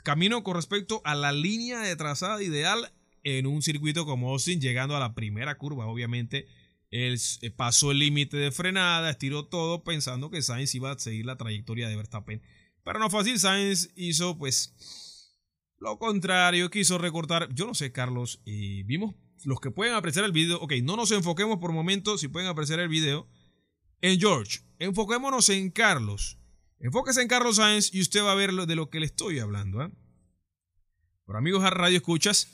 camino 0.03 0.43
con 0.43 0.57
respecto 0.57 1.03
a 1.05 1.15
la 1.15 1.31
línea 1.31 1.79
de 1.79 1.95
trazada 1.95 2.43
ideal 2.43 2.93
en 3.23 3.47
un 3.47 3.63
circuito 3.63 4.07
como 4.07 4.31
Austin, 4.31 4.61
llegando 4.61 4.97
a 4.97 5.01
la 5.01 5.15
primera 5.15 5.57
curva, 5.57 5.87
obviamente 5.87 6.49
Él 6.91 7.17
eh, 7.43 7.51
pasó 7.53 7.93
el 7.93 8.01
límite 8.01 8.39
de 8.39 8.51
frenada, 8.51 9.09
estiró 9.09 9.47
todo 9.47 9.85
pensando 9.85 10.31
que 10.31 10.43
Sainz 10.43 10.75
iba 10.75 10.91
a 10.91 10.99
seguir 10.99 11.27
la 11.27 11.37
trayectoria 11.37 11.89
de 11.89 11.95
Verstappen. 11.95 12.43
Pero 12.85 12.99
no 12.99 13.07
así, 13.07 13.39
Sainz 13.39 13.91
hizo 13.95 14.39
pues 14.39 15.35
lo 15.79 15.99
contrario, 15.99 16.71
quiso 16.71 16.99
recortar. 16.99 17.49
Yo 17.55 17.67
no 17.67 17.75
sé, 17.75 17.93
Carlos, 17.93 18.41
y 18.45 18.83
vimos 18.85 19.15
los 19.45 19.61
que 19.61 19.71
pueden 19.71 19.95
apreciar 19.95 20.25
el 20.25 20.33
video. 20.33 20.61
Ok, 20.61 20.75
no 20.83 20.97
nos 20.97 21.11
enfoquemos 21.11 21.59
por 21.59 21.73
momento, 21.73 22.19
si 22.19 22.29
pueden 22.29 22.49
apreciar 22.49 22.81
el 22.81 22.89
video. 22.89 23.29
En 24.01 24.19
George, 24.19 24.61
enfoquémonos 24.79 25.49
en 25.49 25.71
Carlos. 25.71 26.39
Enfóquese 26.79 27.21
en 27.21 27.29
Carlos 27.29 27.57
Sainz 27.57 27.93
y 27.93 28.01
usted 28.01 28.23
va 28.23 28.33
a 28.33 28.37
ver 28.37 28.53
de 28.53 28.77
lo 28.77 28.89
que 28.89 29.01
le 29.01 29.07
estoy 29.07 29.39
hablando. 29.39 29.83
¿eh? 29.83 29.91
Por 31.25 31.37
amigos 31.37 31.63
a 31.63 31.71
radio 31.71 31.99
escuchas, 31.99 32.49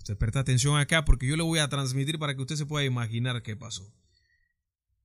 Usted 0.00 0.16
presta 0.16 0.40
atención 0.40 0.78
acá 0.78 1.04
porque 1.04 1.26
yo 1.26 1.36
le 1.36 1.42
voy 1.42 1.58
a 1.58 1.68
transmitir 1.68 2.18
para 2.18 2.34
que 2.34 2.40
usted 2.40 2.56
se 2.56 2.64
pueda 2.64 2.86
imaginar 2.86 3.42
qué 3.42 3.54
pasó. 3.54 3.92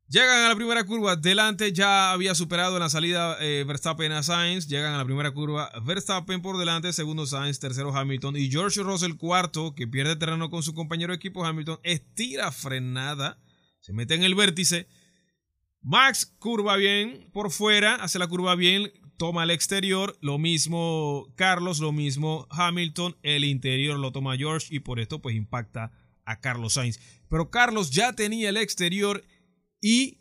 Llegan 0.08 0.46
a 0.46 0.50
la 0.50 0.56
primera 0.56 0.84
curva, 0.84 1.16
delante 1.16 1.74
ya 1.74 2.12
había 2.12 2.36
superado 2.36 2.76
en 2.76 2.82
la 2.82 2.90
salida 2.90 3.38
eh, 3.42 3.64
Verstappen 3.66 4.12
a 4.12 4.22
Sainz, 4.22 4.68
llegan 4.68 4.94
a 4.94 4.98
la 5.00 5.06
primera 5.06 5.32
curva, 5.32 5.72
Verstappen 5.84 6.44
por 6.44 6.60
delante, 6.60 6.94
segundo 6.94 7.26
Sainz, 7.26 7.60
tercero 7.60 7.96
Hamilton 7.96 8.38
y 8.38 8.52
George 8.52 8.84
Russell 8.84 9.16
cuarto, 9.16 9.74
que 9.74 9.88
pierde 9.88 10.16
terreno 10.16 10.52
con 10.52 10.62
su 10.62 10.76
compañero 10.76 11.12
de 11.12 11.18
equipo 11.18 11.44
Hamilton, 11.44 11.80
estira 11.82 12.52
frenada, 12.52 13.40
se 13.80 13.94
mete 13.94 14.14
en 14.14 14.24
el 14.24 14.36
vértice, 14.36 14.88
Max 15.82 16.28
curva 16.38 16.76
bien 16.76 17.28
por 17.34 17.50
fuera, 17.50 17.96
hace 17.96 18.20
la 18.20 18.28
curva 18.28 18.54
bien, 18.54 18.92
toma 19.18 19.44
el 19.44 19.50
exterior, 19.50 20.16
lo 20.22 20.38
mismo 20.38 21.34
Carlos, 21.36 21.80
lo 21.80 21.92
mismo 21.92 22.48
Hamilton, 22.52 23.18
el 23.24 23.44
interior 23.44 23.98
lo 23.98 24.12
toma 24.12 24.38
George 24.38 24.68
y 24.70 24.82
por 24.82 25.00
esto 25.00 25.20
pues 25.20 25.36
impacta 25.36 25.92
a 26.26 26.40
Carlos 26.40 26.74
Sainz. 26.74 27.00
Pero 27.28 27.50
Carlos 27.50 27.90
ya 27.90 28.14
tenía 28.14 28.50
el 28.50 28.58
exterior 28.58 29.24
y 29.86 30.18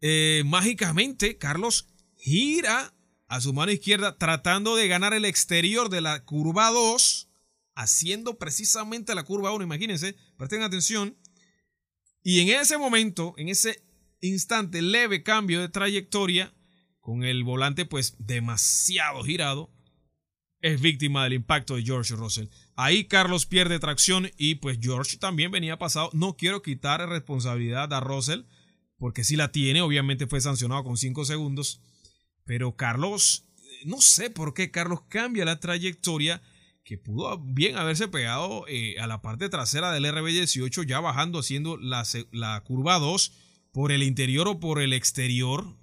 eh, 0.00 0.44
mágicamente 0.46 1.36
Carlos 1.36 1.88
gira 2.16 2.94
a 3.26 3.38
su 3.42 3.52
mano 3.52 3.70
izquierda 3.70 4.16
tratando 4.16 4.76
de 4.76 4.88
ganar 4.88 5.12
el 5.12 5.26
exterior 5.26 5.90
de 5.90 6.00
la 6.00 6.24
curva 6.24 6.70
2, 6.70 7.28
haciendo 7.74 8.38
precisamente 8.38 9.14
la 9.14 9.24
curva 9.24 9.52
1, 9.52 9.62
imagínense, 9.62 10.16
presten 10.38 10.62
atención. 10.62 11.18
Y 12.22 12.40
en 12.40 12.48
ese 12.58 12.78
momento, 12.78 13.34
en 13.36 13.50
ese 13.50 13.84
instante, 14.22 14.80
leve 14.80 15.22
cambio 15.22 15.60
de 15.60 15.68
trayectoria, 15.68 16.54
con 17.00 17.24
el 17.24 17.44
volante 17.44 17.84
pues 17.84 18.14
demasiado 18.20 19.22
girado, 19.22 19.70
es 20.62 20.80
víctima 20.80 21.24
del 21.24 21.34
impacto 21.34 21.76
de 21.76 21.82
George 21.82 22.14
Russell. 22.14 22.46
Ahí 22.74 23.04
Carlos 23.04 23.44
pierde 23.44 23.80
tracción 23.80 24.30
y 24.38 24.54
pues 24.54 24.78
George 24.80 25.18
también 25.18 25.50
venía 25.50 25.78
pasado. 25.78 26.08
No 26.14 26.38
quiero 26.38 26.62
quitar 26.62 27.06
responsabilidad 27.06 27.92
a 27.92 28.00
Russell 28.00 28.44
porque 29.02 29.24
si 29.24 29.34
la 29.34 29.50
tiene, 29.50 29.80
obviamente 29.82 30.28
fue 30.28 30.40
sancionado 30.40 30.84
con 30.84 30.96
5 30.96 31.24
segundos. 31.24 31.80
Pero 32.44 32.76
Carlos, 32.76 33.48
no 33.84 34.00
sé 34.00 34.30
por 34.30 34.54
qué 34.54 34.70
Carlos 34.70 35.00
cambia 35.08 35.44
la 35.44 35.58
trayectoria 35.58 36.40
que 36.84 36.98
pudo 36.98 37.36
bien 37.36 37.76
haberse 37.76 38.06
pegado 38.06 38.64
eh, 38.68 39.00
a 39.00 39.08
la 39.08 39.20
parte 39.20 39.48
trasera 39.48 39.90
del 39.90 40.04
RB18 40.04 40.86
ya 40.86 41.00
bajando 41.00 41.40
haciendo 41.40 41.76
la, 41.78 42.04
la 42.30 42.62
curva 42.62 43.00
2 43.00 43.32
por 43.72 43.90
el 43.90 44.04
interior 44.04 44.46
o 44.46 44.60
por 44.60 44.80
el 44.80 44.92
exterior 44.92 45.76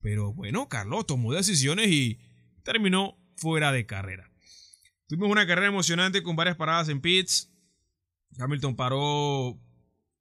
pero 0.00 0.32
bueno, 0.32 0.68
Carlos 0.68 1.06
tomó 1.06 1.32
decisiones 1.32 1.86
y 1.90 2.18
terminó 2.64 3.20
fuera 3.36 3.70
de 3.70 3.86
carrera. 3.86 4.32
Tuvimos 5.06 5.30
una 5.30 5.46
carrera 5.46 5.68
emocionante 5.68 6.24
con 6.24 6.34
varias 6.34 6.56
paradas 6.56 6.88
en 6.88 7.00
pits. 7.00 7.52
Hamilton 8.36 8.74
paró. 8.74 9.60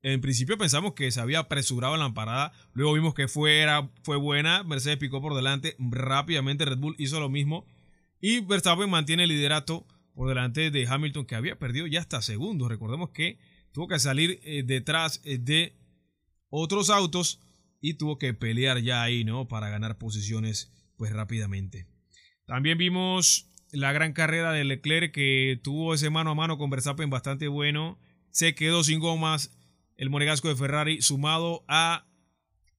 En 0.04 0.22
principio 0.22 0.58
pensamos 0.58 0.94
que 0.94 1.12
se 1.12 1.20
había 1.20 1.39
apresurado 1.39 1.96
en 1.96 2.01
la 2.01 2.13
parada. 2.13 2.54
Luego 2.74 2.94
vimos 2.94 3.13
que 3.13 3.27
fuera, 3.27 3.89
fue 4.04 4.18
buena. 4.18 4.63
Mercedes 4.63 4.98
picó 4.98 5.22
por 5.22 5.36
delante. 5.36 5.75
Rápidamente 5.80 6.66
Red 6.66 6.77
Bull 6.77 6.96
hizo 6.98 7.20
lo 7.20 7.30
mismo. 7.30 7.66
Y 8.22 8.42
Verstappen 8.42 8.89
mantiene 8.89 9.24
el 9.24 9.30
liderato 9.30 9.86
por 10.13 10.30
delante 10.30 10.72
de 10.72 10.88
Hamilton, 10.88 11.25
que 11.25 11.36
había 11.36 11.60
perdido 11.60 11.88
ya 11.88 12.00
hasta 12.00 12.22
segundos. 12.22 12.70
Recordemos 12.70 13.10
que 13.12 13.38
tuvo 13.72 13.88
que 13.88 14.00
salir 14.00 14.39
eh, 14.44 14.63
detrás 14.63 15.22
eh, 15.24 15.38
de 15.38 15.75
otros 16.50 16.89
autos 16.89 17.39
y 17.82 17.96
tuvo 17.96 18.18
que 18.18 18.34
pelear 18.34 18.80
ya 18.80 19.04
ahí, 19.04 19.24
¿no? 19.24 19.48
Para 19.48 19.70
ganar 19.70 19.98
posiciones 19.98 20.72
pues 20.96 21.13
rápidamente. 21.13 21.88
También 22.46 22.77
vimos 22.77 23.50
la 23.72 23.92
gran 23.92 24.13
carrera 24.13 24.51
de 24.51 24.63
Leclerc 24.63 25.13
que 25.13 25.60
tuvo 25.63 25.94
ese 25.94 26.10
mano 26.10 26.32
a 26.32 26.36
mano 26.36 26.58
con 26.58 26.70
Verstappen 26.70 27.10
bastante 27.10 27.48
bueno. 27.48 28.00
Se 28.32 28.56
quedó 28.56 28.84
sin 28.84 29.00
gomas 29.00 29.57
el 29.98 30.10
monegasco 30.10 30.48
de 30.48 30.56
Ferrari 30.56 31.01
sumado 31.01 31.66
a 31.68 32.08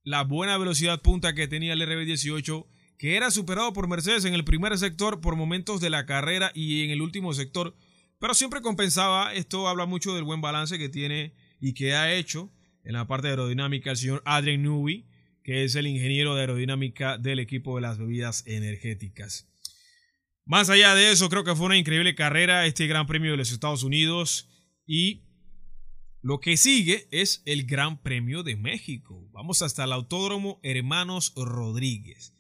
la 0.03 0.25
buena 0.25 0.57
velocidad 0.57 1.03
punta 1.03 1.35
que 1.35 1.49
tenía 1.49 1.75
el 1.75 1.83
RB18 1.83 2.67
que 2.99 3.17
era 3.17 3.31
superado 3.31 3.73
por 3.73 3.89
Mercedes 3.89 4.25
en 4.25 4.35
el 4.35 4.45
primer 4.45 4.77
sector 4.77 5.21
por 5.21 5.37
momentos 5.37 5.81
de 5.81 5.89
la 5.89 6.05
carrera 6.05 6.51
y 6.53 6.83
en 6.83 6.91
el 6.91 7.01
último 7.01 7.33
sector, 7.33 7.77
pero 8.19 8.35
siempre 8.35 8.61
compensaba. 8.61 9.33
Esto 9.35 9.69
habla 9.69 9.87
mucho 9.87 10.15
del 10.15 10.25
buen 10.25 10.41
balance 10.41 10.79
que 10.79 10.89
tiene 10.89 11.33
y 11.61 11.75
que 11.75 11.95
ha 11.95 12.13
hecho 12.13 12.53
en 12.83 12.95
la 12.95 13.07
parte 13.07 13.29
de 13.29 13.35
aerodinámica 13.35 13.93
el 13.93 13.97
señor 13.97 14.23
Adrian 14.25 14.63
Newey, 14.63 15.07
que 15.45 15.63
es 15.65 15.77
el 15.77 15.87
ingeniero 15.87 16.35
de 16.35 16.41
aerodinámica 16.41 17.19
del 17.19 17.39
equipo 17.39 17.77
de 17.77 17.83
las 17.83 17.99
bebidas 17.99 18.45
energéticas. 18.47 19.49
Más 20.45 20.69
allá 20.69 20.95
de 20.95 21.13
eso, 21.13 21.29
creo 21.29 21.45
que 21.45 21.55
fue 21.55 21.67
una 21.67 21.77
increíble 21.77 22.17
carrera 22.17 22.67
este 22.67 22.87
Gran 22.89 23.07
Premio 23.07 23.31
de 23.31 23.37
los 23.37 23.53
Estados 23.53 23.85
Unidos 23.85 24.49
y 24.87 25.28
lo 26.29 26.41
que 26.41 26.59
sigue 26.59 27.09
es 27.11 27.43
el 27.47 27.65
Gran 27.65 28.03
Premio 28.03 28.43
de 28.43 28.55
México. 28.55 29.27
Vamos 29.33 29.63
hasta 29.63 29.85
el 29.85 29.93
Autódromo 29.93 30.61
Hermanos 30.63 31.33
Rodríguez. 31.35 32.35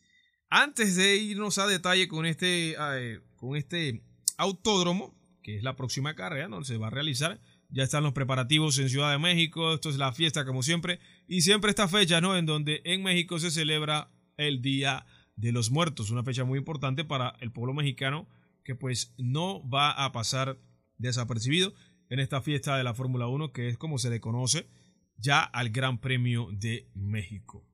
Antes 0.51 0.95
de 0.95 1.17
irnos 1.17 1.57
a 1.57 1.67
detalle 1.67 2.07
con 2.07 2.27
este, 2.27 2.77
eh, 2.79 3.21
con 3.37 3.57
este 3.57 4.05
autódromo, 4.37 5.19
que 5.43 5.57
es 5.57 5.63
la 5.63 5.75
próxima 5.75 6.15
carrera, 6.15 6.49
donde 6.49 6.67
se 6.67 6.77
va 6.77 6.89
a 6.89 6.91
realizar, 6.91 7.41
ya 7.71 7.83
están 7.83 8.03
los 8.03 8.13
preparativos 8.13 8.79
en 8.79 8.91
Ciudad 8.91 9.11
de 9.11 9.19
México, 9.19 9.73
esto 9.73 9.89
es 9.89 9.97
la 9.97 10.13
fiesta 10.13 10.45
como 10.45 10.63
siempre, 10.63 11.01
y 11.27 11.41
siempre 11.41 11.71
esta 11.71 11.89
fecha, 11.89 12.21
¿no? 12.21 12.37
En 12.37 12.45
donde 12.45 12.83
en 12.85 13.03
México 13.03 13.39
se 13.39 13.51
celebra 13.51 14.11
el 14.37 14.61
Día 14.61 15.07
de 15.35 15.51
los 15.51 15.71
Muertos, 15.71 16.11
una 16.11 16.25
fecha 16.25 16.45
muy 16.45 16.59
importante 16.59 17.07
para 17.07 17.37
el 17.41 17.53
pueblo 17.53 17.73
mexicano 17.73 18.29
que 18.65 18.75
pues 18.75 19.15
no 19.17 19.67
va 19.67 19.93
a 19.93 20.13
pasar 20.13 20.59
desapercibido 20.99 21.73
en 22.11 22.21
esta 22.21 22.41
fiesta 22.41 22.77
de 22.77 22.85
la 22.85 22.95
Fórmula 22.95 23.29
1 23.29 23.53
que 23.53 23.69
es 23.69 23.79
como 23.79 23.99
se 23.99 24.11
le 24.11 24.21
conoce 24.21 24.69
ya 25.17 25.43
al 25.43 25.71
Gran 25.71 25.99
Premio 25.99 26.49
de 26.53 26.89
México. 26.95 27.67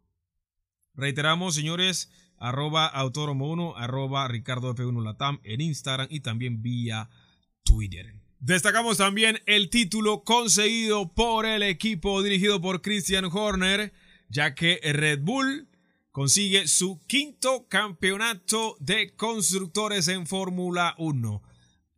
Reiteramos, 0.94 1.54
señores, 1.54 2.10
arroba 2.38 2.86
autódromo 2.86 3.50
1, 3.50 3.76
arroba 3.76 4.26
Ricardo 4.28 4.74
F1 4.74 5.02
Latam 5.02 5.40
en 5.44 5.60
Instagram 5.60 6.08
y 6.10 6.20
también 6.20 6.62
vía 6.62 7.10
Twitter. 7.64 8.14
Destacamos 8.38 8.98
también 8.98 9.40
el 9.46 9.70
título 9.70 10.22
conseguido 10.22 11.12
por 11.14 11.46
el 11.46 11.62
equipo 11.62 12.22
dirigido 12.22 12.60
por 12.60 12.82
Christian 12.82 13.24
Horner, 13.24 13.92
ya 14.28 14.54
que 14.54 14.80
Red 14.82 15.20
Bull 15.22 15.68
consigue 16.10 16.68
su 16.68 17.00
quinto 17.06 17.66
campeonato 17.68 18.76
de 18.80 19.14
constructores 19.16 20.08
en 20.08 20.26
Fórmula 20.26 20.94
1. 20.98 21.42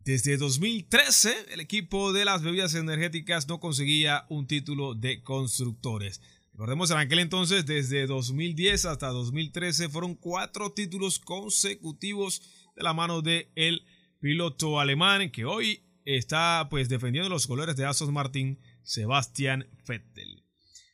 Desde 0.07 0.37
2013, 0.37 1.47
el 1.53 1.59
equipo 1.59 2.13
de 2.13 2.25
las 2.25 2.41
bebidas 2.41 2.77
energéticas 2.77 3.49
no 3.49 3.59
conseguía 3.59 4.25
un 4.29 4.47
título 4.47 4.95
de 4.95 5.21
constructores. 5.25 6.23
Recordemos 6.53 6.93
en 6.93 6.99
aquel 6.99 7.19
entonces, 7.19 7.67
desde 7.67 8.07
2010 8.07 8.85
hasta 8.85 9.09
2013, 9.09 9.89
fueron 9.89 10.15
cuatro 10.15 10.71
títulos 10.71 11.19
consecutivos 11.19 12.41
de 12.77 12.85
la 12.85 12.95
mano 12.95 13.21
del 13.21 13.49
el 13.57 13.85
piloto 14.21 14.79
alemán 14.79 15.33
que 15.33 15.45
hoy 15.45 15.83
está 16.05 16.69
pues 16.71 16.89
defendiendo 16.89 17.29
los 17.29 17.49
colores 17.49 17.75
de 17.75 17.85
Aston 17.85 18.15
Martin, 18.15 18.61
Sebastian 18.85 19.67
Vettel. 19.89 20.45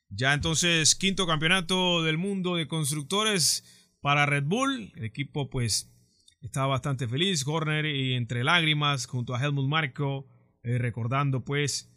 Ya 0.09 0.33
entonces, 0.33 0.95
quinto 0.95 1.27
campeonato 1.27 2.03
del 2.03 2.17
mundo 2.17 2.57
de 2.57 2.67
constructores 2.67 3.63
para 4.01 4.25
Red 4.25 4.45
Bull. 4.45 4.91
El 4.97 5.05
equipo 5.05 5.51
pues 5.51 5.93
está 6.43 6.67
bastante 6.67 7.09
feliz. 7.09 7.47
Horner 7.47 7.87
y 7.87 8.15
entre 8.15 8.45
lágrimas 8.45 9.07
junto 9.07 9.35
a 9.35 9.43
Helmut 9.43 9.69
Marko, 9.69 10.27
eh, 10.63 10.79
recordando 10.79 11.45
pues 11.45 11.89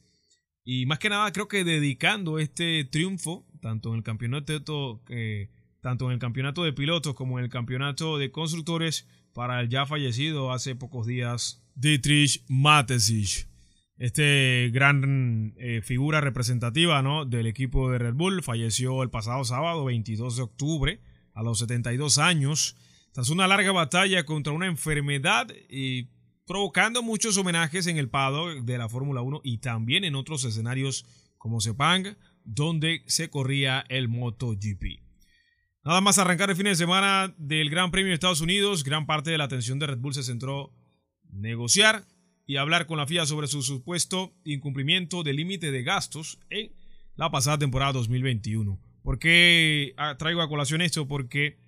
y 0.63 0.87
más 0.87 0.97
que 0.97 1.09
nada 1.09 1.31
creo 1.31 1.47
que 1.47 1.63
dedicando 1.63 2.39
este 2.39 2.85
triunfo 2.85 3.45
tanto 3.61 3.89
en 3.89 3.97
el 3.97 4.03
campeonato 4.03 5.03
eh, 5.09 5.49
tanto 5.81 6.07
en 6.07 6.13
el 6.13 6.19
campeonato 6.19 6.63
de 6.63 6.73
pilotos 6.73 7.13
como 7.13 7.37
en 7.37 7.45
el 7.45 7.51
campeonato 7.51 8.17
de 8.17 8.31
constructores 8.31 9.07
para 9.33 9.61
el 9.61 9.69
ya 9.69 9.85
fallecido 9.85 10.51
hace 10.51 10.75
pocos 10.75 11.05
días 11.05 11.63
Dietrich 11.75 12.43
Mateschitz. 12.47 13.47
Este 13.97 14.71
gran 14.73 15.53
eh, 15.57 15.81
figura 15.83 16.21
representativa 16.21 17.01
¿no? 17.01 17.25
del 17.25 17.45
equipo 17.47 17.91
de 17.91 17.99
Red 17.99 18.15
Bull 18.15 18.41
falleció 18.41 19.03
el 19.03 19.09
pasado 19.09 19.43
sábado 19.43 19.85
22 19.85 20.37
de 20.37 20.41
octubre 20.41 21.01
a 21.33 21.43
los 21.43 21.59
72 21.59 22.17
años 22.17 22.75
tras 23.15 23.29
una 23.29 23.47
larga 23.47 23.71
batalla 23.71 24.25
contra 24.25 24.51
una 24.51 24.65
enfermedad 24.65 25.47
y 25.69 26.09
provocando 26.45 27.01
muchos 27.01 27.37
homenajes 27.37 27.87
en 27.87 27.97
el 27.97 28.09
paddock 28.09 28.65
de 28.65 28.77
la 28.77 28.89
Fórmula 28.89 29.21
1 29.21 29.39
y 29.41 29.59
también 29.59 30.03
en 30.03 30.15
otros 30.15 30.43
escenarios 30.43 31.05
como 31.37 31.61
Sepang, 31.61 32.17
donde 32.43 33.03
se 33.07 33.29
corría 33.29 33.85
el 33.87 34.09
MotoGP. 34.09 34.99
Nada 35.85 36.01
más 36.01 36.17
arrancar 36.17 36.49
el 36.49 36.57
fin 36.57 36.65
de 36.65 36.75
semana 36.75 37.33
del 37.37 37.69
Gran 37.69 37.89
Premio 37.89 38.09
de 38.09 38.15
Estados 38.15 38.41
Unidos, 38.41 38.83
gran 38.83 39.05
parte 39.05 39.31
de 39.31 39.37
la 39.37 39.45
atención 39.45 39.79
de 39.79 39.87
Red 39.87 39.99
Bull 39.99 40.13
se 40.13 40.23
centró 40.23 40.73
en 41.31 41.39
negociar 41.39 42.05
y 42.45 42.57
hablar 42.57 42.85
con 42.85 42.97
la 42.97 43.07
FIA 43.07 43.25
sobre 43.25 43.47
su 43.47 43.61
supuesto 43.61 44.35
incumplimiento 44.43 45.23
del 45.23 45.37
límite 45.37 45.71
de 45.71 45.83
gastos 45.83 46.37
en 46.49 46.73
la 47.15 47.31
pasada 47.31 47.59
temporada 47.59 47.93
2021. 47.93 48.77
¿Por 49.03 49.19
qué 49.19 49.95
traigo 50.19 50.41
a 50.41 50.49
colación 50.49 50.81
esto? 50.81 51.07
Porque 51.07 51.63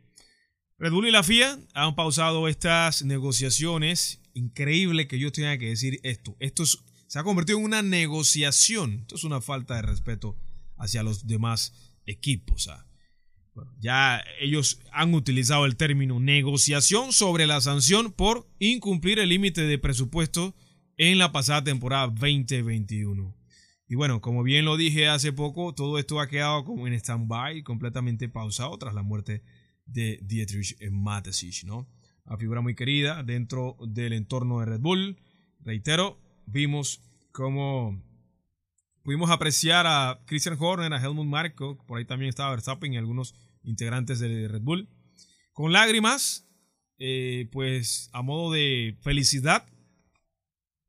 Red 0.79 0.91
Bull 0.91 1.07
y 1.07 1.11
la 1.11 1.23
FIA 1.23 1.59
han 1.73 1.95
pausado 1.95 2.47
estas 2.47 3.03
negociaciones. 3.03 4.21
Increíble 4.35 5.07
que 5.07 5.17
yo 5.17 5.31
tenga 5.31 5.57
que 5.57 5.69
decir 5.69 5.99
esto. 6.03 6.37
Esto 6.39 6.65
se 6.65 7.17
ha 7.17 7.23
convertido 7.23 7.57
en 7.57 7.65
una 7.65 7.81
negociación. 7.81 8.99
Esto 9.01 9.15
es 9.15 9.23
una 9.23 9.41
falta 9.41 9.75
de 9.75 9.81
respeto 9.81 10.37
hacia 10.77 11.01
los 11.01 11.25
demás 11.25 11.95
equipos. 12.05 12.67
¿ah? 12.67 12.85
ya 13.79 14.23
ellos 14.39 14.79
han 14.91 15.15
utilizado 15.15 15.65
el 15.65 15.77
término 15.77 16.19
negociación 16.19 17.11
sobre 17.11 17.47
la 17.47 17.59
sanción 17.59 18.11
por 18.11 18.47
incumplir 18.59 19.17
el 19.17 19.29
límite 19.29 19.61
de 19.61 19.79
presupuesto 19.79 20.55
en 20.97 21.17
la 21.17 21.31
pasada 21.31 21.63
temporada 21.63 22.05
2021. 22.05 23.35
Y 23.87 23.95
bueno, 23.95 24.21
como 24.21 24.43
bien 24.43 24.65
lo 24.65 24.77
dije 24.77 25.07
hace 25.07 25.33
poco, 25.33 25.73
todo 25.73 25.97
esto 25.97 26.19
ha 26.19 26.27
quedado 26.27 26.65
como 26.65 26.85
en 26.85 26.93
stand-by, 26.93 27.63
completamente 27.63 28.29
pausado 28.29 28.77
tras 28.77 28.93
la 28.93 29.01
muerte 29.01 29.31
de 29.31 29.43
Dietrich 29.87 30.77
Mateschitz, 30.91 31.63
¿no? 31.63 31.87
Una 32.25 32.37
figura 32.37 32.61
muy 32.61 32.75
querida 32.75 33.23
dentro 33.23 33.77
del 33.87 34.13
entorno 34.13 34.59
de 34.59 34.65
Red 34.65 34.81
Bull. 34.81 35.17
Reitero, 35.61 36.19
vimos 36.45 37.01
cómo 37.31 38.03
pudimos 39.03 39.29
apreciar 39.29 39.85
a 39.87 40.21
Christian 40.25 40.57
Horner, 40.59 40.93
a 40.93 41.01
Helmut 41.01 41.25
Marko, 41.25 41.77
por 41.87 41.97
ahí 41.97 42.05
también 42.05 42.29
estaba 42.29 42.51
Verstappen 42.51 42.93
y 42.93 42.97
algunos 42.97 43.33
integrantes 43.63 44.19
de 44.19 44.47
Red 44.47 44.61
Bull, 44.61 44.89
con 45.53 45.71
lágrimas, 45.71 46.47
eh, 46.99 47.47
pues 47.51 48.09
a 48.11 48.21
modo 48.21 48.51
de 48.51 48.97
felicidad 49.01 49.65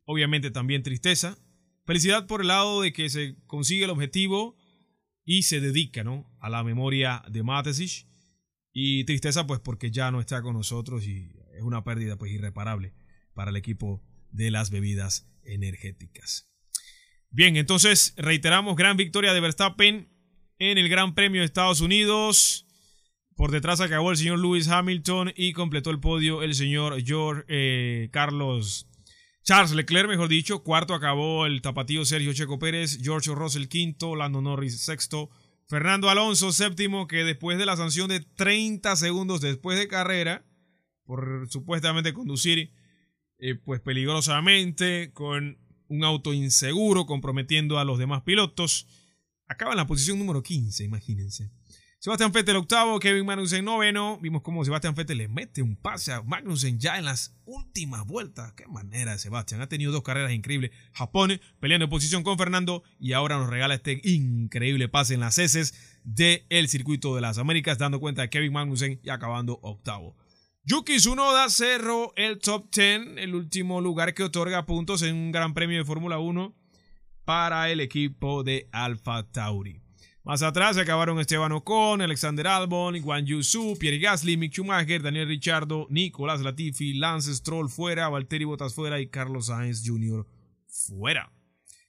obviamente 0.09 0.51
también 0.51 0.83
tristeza. 0.83 1.39
Felicidad 1.85 2.27
por 2.27 2.41
el 2.41 2.49
lado 2.49 2.81
de 2.81 2.95
que 2.95 3.11
se 3.11 3.37
consigue 3.47 3.85
el 3.85 3.91
objetivo 3.91 4.57
y 5.23 5.43
se 5.43 5.61
dedica 5.61 6.03
¿no? 6.03 6.27
a 6.41 6.49
la 6.49 6.65
memoria 6.65 7.23
de 7.29 7.43
Matesic. 7.43 8.08
Y 8.73 9.05
tristeza 9.05 9.47
pues 9.47 9.61
porque 9.61 9.91
ya 9.91 10.11
no 10.11 10.21
está 10.21 10.43
con 10.43 10.55
nosotros 10.55 11.05
y 11.07 11.33
es 11.55 11.63
una 11.63 11.85
pérdida 11.85 12.17
pues 12.17 12.33
irreparable 12.33 12.95
para 13.35 13.51
el 13.51 13.57
equipo 13.57 14.03
de 14.31 14.51
las 14.51 14.71
bebidas 14.71 15.27
energéticas. 15.43 16.51
Bien, 17.31 17.57
entonces 17.57 18.15
reiteramos 18.17 18.77
gran 18.77 18.97
victoria 18.97 19.33
de 19.33 19.41
Verstappen 19.41 20.09
en 20.59 20.79
el 20.79 20.89
Gran 20.89 21.15
Premio 21.15 21.41
de 21.41 21.47
Estados 21.47 21.81
Unidos. 21.81 22.67
Por 23.37 23.51
detrás 23.51 23.81
acabó 23.81 24.11
el 24.11 24.17
señor 24.17 24.39
Lewis 24.39 24.69
Hamilton 24.69 25.33
y 25.37 25.53
completó 25.53 25.91
el 25.91 26.01
podio 26.01 26.43
el 26.43 26.55
señor 26.55 27.01
George 27.05 27.45
eh, 27.49 28.09
Carlos 28.11 28.89
Charles 29.49 29.73
Leclerc, 29.73 30.11
mejor 30.11 30.29
dicho, 30.29 30.63
cuarto 30.63 30.93
acabó 30.93 31.47
el 31.47 31.63
tapatío 31.63 32.05
Sergio 32.05 32.35
Checo 32.35 32.59
Pérez, 32.59 32.99
George 33.01 33.35
Russell 33.35 33.69
quinto, 33.69 34.15
Lando 34.15 34.43
Norris 34.43 34.79
sexto, 34.79 35.31
Fernando 35.69 36.09
Alonso 36.09 36.51
séptimo, 36.51 37.07
que 37.07 37.25
después 37.25 37.59
de 37.59 37.67
la 37.67 37.77
sanción 37.77 38.09
de 38.09 38.21
30 38.21 38.97
segundos 38.97 39.43
después 39.43 39.79
de 39.79 39.87
carrera, 39.87 40.47
por 41.05 41.47
supuestamente 41.51 42.15
conducir 42.15 42.73
eh, 43.39 43.55
pues 43.55 43.81
peligrosamente, 43.81 45.13
con 45.13 45.59
un 45.89 46.05
auto 46.05 46.33
inseguro, 46.33 47.05
comprometiendo 47.05 47.79
a 47.79 47.85
los 47.85 47.99
demás 47.99 48.23
pilotos, 48.23 48.87
acaba 49.47 49.73
en 49.73 49.77
la 49.77 49.87
posición 49.87 50.19
número 50.19 50.43
15, 50.43 50.85
imagínense. 50.85 51.51
Sebastián 52.01 52.31
Vettel 52.31 52.55
octavo, 52.55 53.01
Kevin 53.01 53.27
Magnussen 53.27 53.65
noveno. 53.65 54.21
Vimos 54.21 54.43
cómo 54.43 54.65
Sebastián 54.65 54.95
Vettel 54.95 55.19
le 55.19 55.27
mete 55.27 55.63
un 55.63 55.75
pase 55.75 56.13
a 56.13 56.23
Magnussen 56.23 56.79
ya 56.79 56.97
en 56.97 57.05
las 57.05 57.37
últimas 57.45 58.07
vueltas. 58.07 58.53
Qué 58.53 58.69
manera 58.69 59.19
Sebastián. 59.19 59.63
Ha 59.63 59.69
tenido 59.69 59.91
dos 59.91 60.05
carreras 60.05 60.31
increíbles. 60.31 60.71
Japón 60.93 61.41
peleando 61.59 61.87
en 61.87 61.91
posición 61.91 62.23
con 62.23 62.39
Fernando 62.39 62.85
y 63.01 63.15
ahora 63.15 63.37
nos 63.37 63.51
regala 63.51 63.75
este 63.75 64.01
increíble 64.05 64.89
pase 64.89 65.15
en 65.15 65.21
las 65.21 65.39
heces 65.39 65.75
del 66.05 66.69
circuito 66.69 67.17
de 67.17 67.21
las 67.21 67.37
Américas, 67.37 67.79
dando 67.79 67.99
cuenta 67.99 68.23
de 68.23 68.31
Kevin 68.31 68.53
Magnussen 68.53 69.01
y 69.03 69.11
acabando 69.11 69.59
octavo. 69.63 70.17
Yuki 70.63 70.99
Tsunoda 70.99 71.51
cerró 71.51 72.13
el 72.15 72.39
top 72.39 72.71
10, 72.73 73.17
el 73.17 73.35
último 73.35 73.81
lugar 73.81 74.15
que 74.15 74.23
otorga 74.23 74.67
puntos 74.67 75.03
en 75.03 75.17
un 75.17 75.33
gran 75.33 75.53
premio 75.53 75.79
de 75.79 75.85
Fórmula 75.85 76.21
1 76.21 76.55
para 77.25 77.71
el 77.71 77.81
equipo 77.81 78.45
de 78.45 78.69
Alfa 78.71 79.25
Tauri. 79.33 79.88
Más 80.29 80.43
atrás 80.43 80.77
se 80.77 80.83
acabaron 80.83 81.19
Esteban 81.21 81.53
Ocon, 81.53 82.03
Alexander 82.03 82.49
Albon, 82.49 83.01
Juan 83.01 83.25
Yusu, 83.25 83.79
Pierre 83.81 83.99
Gasly, 83.99 84.37
Mick 84.37 84.53
Schumacher, 84.53 85.01
Daniel 85.01 85.27
Ricciardo, 85.27 85.87
Nicolás 85.89 86.43
Latifi, 86.43 86.93
Lance 86.93 87.35
Stroll 87.35 87.71
fuera, 87.71 88.11
Valtteri 88.11 88.45
Bottas 88.45 88.75
fuera 88.75 89.01
y 89.01 89.09
Carlos 89.09 89.47
Sainz 89.47 89.83
Jr. 89.89 90.27
fuera. 90.67 91.33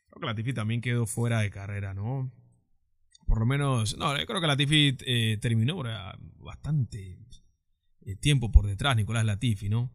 Creo 0.07 0.21
que 0.21 0.25
Latifi 0.25 0.53
también 0.53 0.79
quedó 0.79 1.05
fuera 1.05 1.41
de 1.41 1.49
carrera, 1.49 1.93
¿no? 1.93 2.31
Por 3.27 3.39
lo 3.39 3.45
menos, 3.45 3.97
no, 3.97 4.13
creo 4.25 4.39
que 4.39 4.47
Latifi 4.47 4.95
eh, 5.05 5.37
terminó 5.41 5.83
bastante 6.37 7.19
eh, 8.05 8.15
tiempo 8.15 8.53
por 8.53 8.67
detrás, 8.67 8.95
Nicolás 8.95 9.25
Latifi, 9.25 9.67
¿no? 9.67 9.91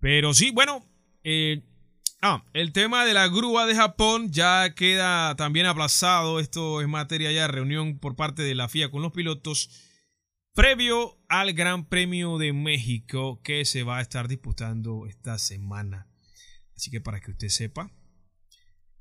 Pero 0.00 0.34
sí, 0.34 0.50
bueno, 0.50 0.84
eh, 1.24 1.62
Ah, 2.20 2.44
el 2.52 2.72
tema 2.72 3.04
de 3.04 3.14
la 3.14 3.28
grúa 3.28 3.66
de 3.66 3.76
Japón 3.76 4.32
ya 4.32 4.74
queda 4.74 5.36
también 5.36 5.66
aplazado. 5.66 6.40
Esto 6.40 6.80
es 6.80 6.88
materia 6.88 7.30
ya 7.30 7.42
de 7.42 7.48
reunión 7.48 8.00
por 8.00 8.16
parte 8.16 8.42
de 8.42 8.56
la 8.56 8.68
FIA 8.68 8.90
con 8.90 9.02
los 9.02 9.12
pilotos 9.12 9.70
previo 10.52 11.16
al 11.28 11.52
Gran 11.52 11.84
Premio 11.84 12.36
de 12.36 12.52
México 12.52 13.40
que 13.44 13.64
se 13.64 13.84
va 13.84 13.98
a 13.98 14.00
estar 14.00 14.26
disputando 14.26 15.06
esta 15.06 15.38
semana. 15.38 16.08
Así 16.74 16.90
que 16.90 17.00
para 17.00 17.20
que 17.20 17.30
usted 17.30 17.48
sepa, 17.50 17.92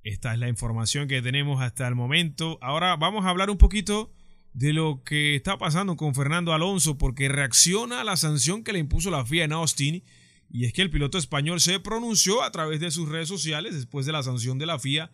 esta 0.04 0.34
es 0.34 0.40
la 0.40 0.50
información 0.50 1.08
que 1.08 1.24
tenemos 1.24 1.60
hasta 1.60 1.88
el 1.88 1.96
momento. 1.96 2.60
Ahora 2.62 2.96
vamos 2.98 3.26
a 3.26 3.30
hablar 3.30 3.50
un 3.50 3.58
poquito 3.58 4.14
de 4.54 4.74
lo 4.74 5.02
que 5.04 5.36
está 5.36 5.58
pasando 5.58 5.96
con 5.96 6.14
Fernando 6.14 6.54
Alonso 6.54 7.00
porque 7.00 7.30
reacciona 7.30 8.02
a 8.02 8.04
la 8.04 8.16
sanción 8.16 8.64
que 8.64 8.74
le 8.74 8.80
impuso 8.80 9.10
la 9.10 9.26
FIA 9.26 9.46
en 9.46 9.54
Austin 9.54 10.04
y 10.50 10.66
es 10.66 10.74
que 10.74 10.82
el 10.82 10.90
piloto 10.90 11.18
español 11.18 11.60
se 11.60 11.80
pronunció 11.80 12.44
a 12.44 12.52
través 12.52 12.80
de 12.80 12.92
sus 12.92 13.10
redes 13.10 13.28
sociales 13.28 13.76
después 13.76 14.06
de 14.06 14.12
la 14.12 14.24
sanción 14.24 14.58
de 14.58 14.66
la 14.66 14.80
FIA 14.80 15.12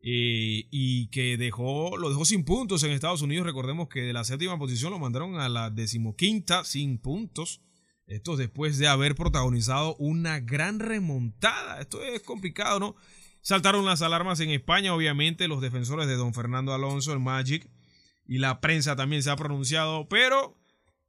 eh, 0.00 0.68
y 0.70 1.08
que 1.08 1.36
dejó, 1.36 1.96
lo 1.96 2.10
dejó 2.10 2.24
sin 2.24 2.44
puntos 2.44 2.82
en 2.82 2.92
Estados 2.92 3.22
Unidos. 3.22 3.46
Recordemos 3.46 3.88
que 3.88 4.02
de 4.02 4.12
la 4.12 4.24
séptima 4.24 4.58
posición 4.58 4.92
lo 4.92 4.98
mandaron 4.98 5.40
a 5.40 5.48
la 5.48 5.70
decimoquinta 5.70 6.64
sin 6.64 6.98
puntos. 6.98 7.62
Esto 8.06 8.36
después 8.36 8.78
de 8.78 8.88
haber 8.88 9.14
protagonizado 9.14 9.96
una 9.96 10.40
gran 10.40 10.80
remontada. 10.80 11.80
Esto 11.80 12.02
es 12.02 12.22
complicado, 12.22 12.78
¿no? 12.78 12.96
Saltaron 13.40 13.84
las 13.84 14.02
alarmas 14.02 14.40
en 14.40 14.50
España, 14.50 14.94
obviamente, 14.94 15.48
los 15.48 15.60
defensores 15.60 16.06
de 16.06 16.14
don 16.14 16.34
Fernando 16.34 16.74
Alonso, 16.74 17.12
el 17.12 17.20
Magic, 17.20 17.68
y 18.26 18.38
la 18.38 18.60
prensa 18.60 18.96
también 18.96 19.22
se 19.22 19.30
ha 19.30 19.36
pronunciado, 19.36 20.08
pero 20.08 20.54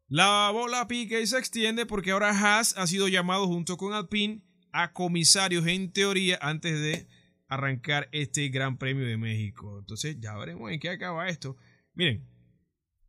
la 0.09 0.49
bola 0.51 0.87
pica 0.87 1.19
y 1.19 1.27
se 1.27 1.37
extiende 1.37 1.85
porque 1.85 2.11
ahora 2.11 2.31
Haas 2.31 2.75
ha 2.77 2.87
sido 2.87 3.07
llamado 3.07 3.47
junto 3.47 3.77
con 3.77 3.93
Alpine 3.93 4.41
a 4.71 4.91
comisarios 4.91 5.67
en 5.67 5.91
teoría 5.91 6.39
antes 6.41 6.79
de 6.79 7.07
arrancar 7.47 8.09
este 8.11 8.49
Gran 8.49 8.77
Premio 8.77 9.05
de 9.05 9.17
México. 9.17 9.77
Entonces 9.79 10.17
ya 10.19 10.35
veremos 10.35 10.71
en 10.71 10.79
qué 10.79 10.89
acaba 10.89 11.29
esto. 11.29 11.57
Miren, 11.93 12.25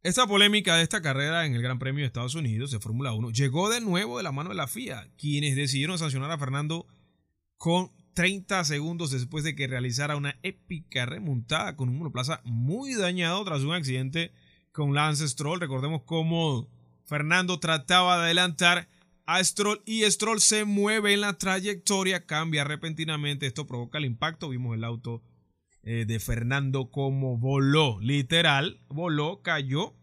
esta 0.02 0.26
polémica 0.26 0.76
de 0.76 0.82
esta 0.82 1.02
carrera 1.02 1.46
en 1.46 1.54
el 1.54 1.62
Gran 1.62 1.78
Premio 1.78 2.02
de 2.02 2.06
Estados 2.06 2.34
Unidos 2.34 2.70
de 2.70 2.80
Fórmula 2.80 3.12
1 3.12 3.30
llegó 3.30 3.70
de 3.70 3.80
nuevo 3.80 4.18
de 4.18 4.22
la 4.22 4.32
mano 4.32 4.50
de 4.50 4.56
la 4.56 4.66
FIA, 4.66 5.10
quienes 5.16 5.56
decidieron 5.56 5.98
sancionar 5.98 6.30
a 6.30 6.38
Fernando 6.38 6.86
con 7.56 7.92
30 8.14 8.64
segundos 8.64 9.10
después 9.10 9.42
de 9.44 9.54
que 9.54 9.66
realizara 9.66 10.16
una 10.16 10.38
épica 10.42 11.06
remontada 11.06 11.76
con 11.76 11.88
un 11.88 11.98
monoplaza 11.98 12.42
muy 12.44 12.94
dañado 12.94 13.42
tras 13.44 13.62
un 13.62 13.72
accidente 13.72 14.32
con 14.72 14.94
Lance 14.94 15.28
Stroll. 15.28 15.60
Recordemos 15.60 16.02
cómo 16.04 16.68
Fernando 17.11 17.59
trataba 17.59 18.18
de 18.18 18.27
adelantar 18.27 18.88
a 19.27 19.42
Stroll 19.42 19.83
y 19.85 20.03
Stroll 20.05 20.40
se 20.40 20.64
mueve 20.64 21.12
en 21.12 21.23
la 21.23 21.38
trayectoria, 21.38 22.25
cambia 22.25 22.62
repentinamente, 22.62 23.49
esto 23.49 23.66
provoca 23.66 23.99
el 23.99 24.05
impacto, 24.05 24.49
vimos 24.49 24.77
el 24.77 24.85
auto 24.85 25.20
eh, 25.83 26.05
de 26.07 26.20
Fernando 26.20 26.92
como 26.92 27.37
voló, 27.37 27.99
literal, 28.01 28.81
voló, 28.88 29.42
cayó, 29.42 29.96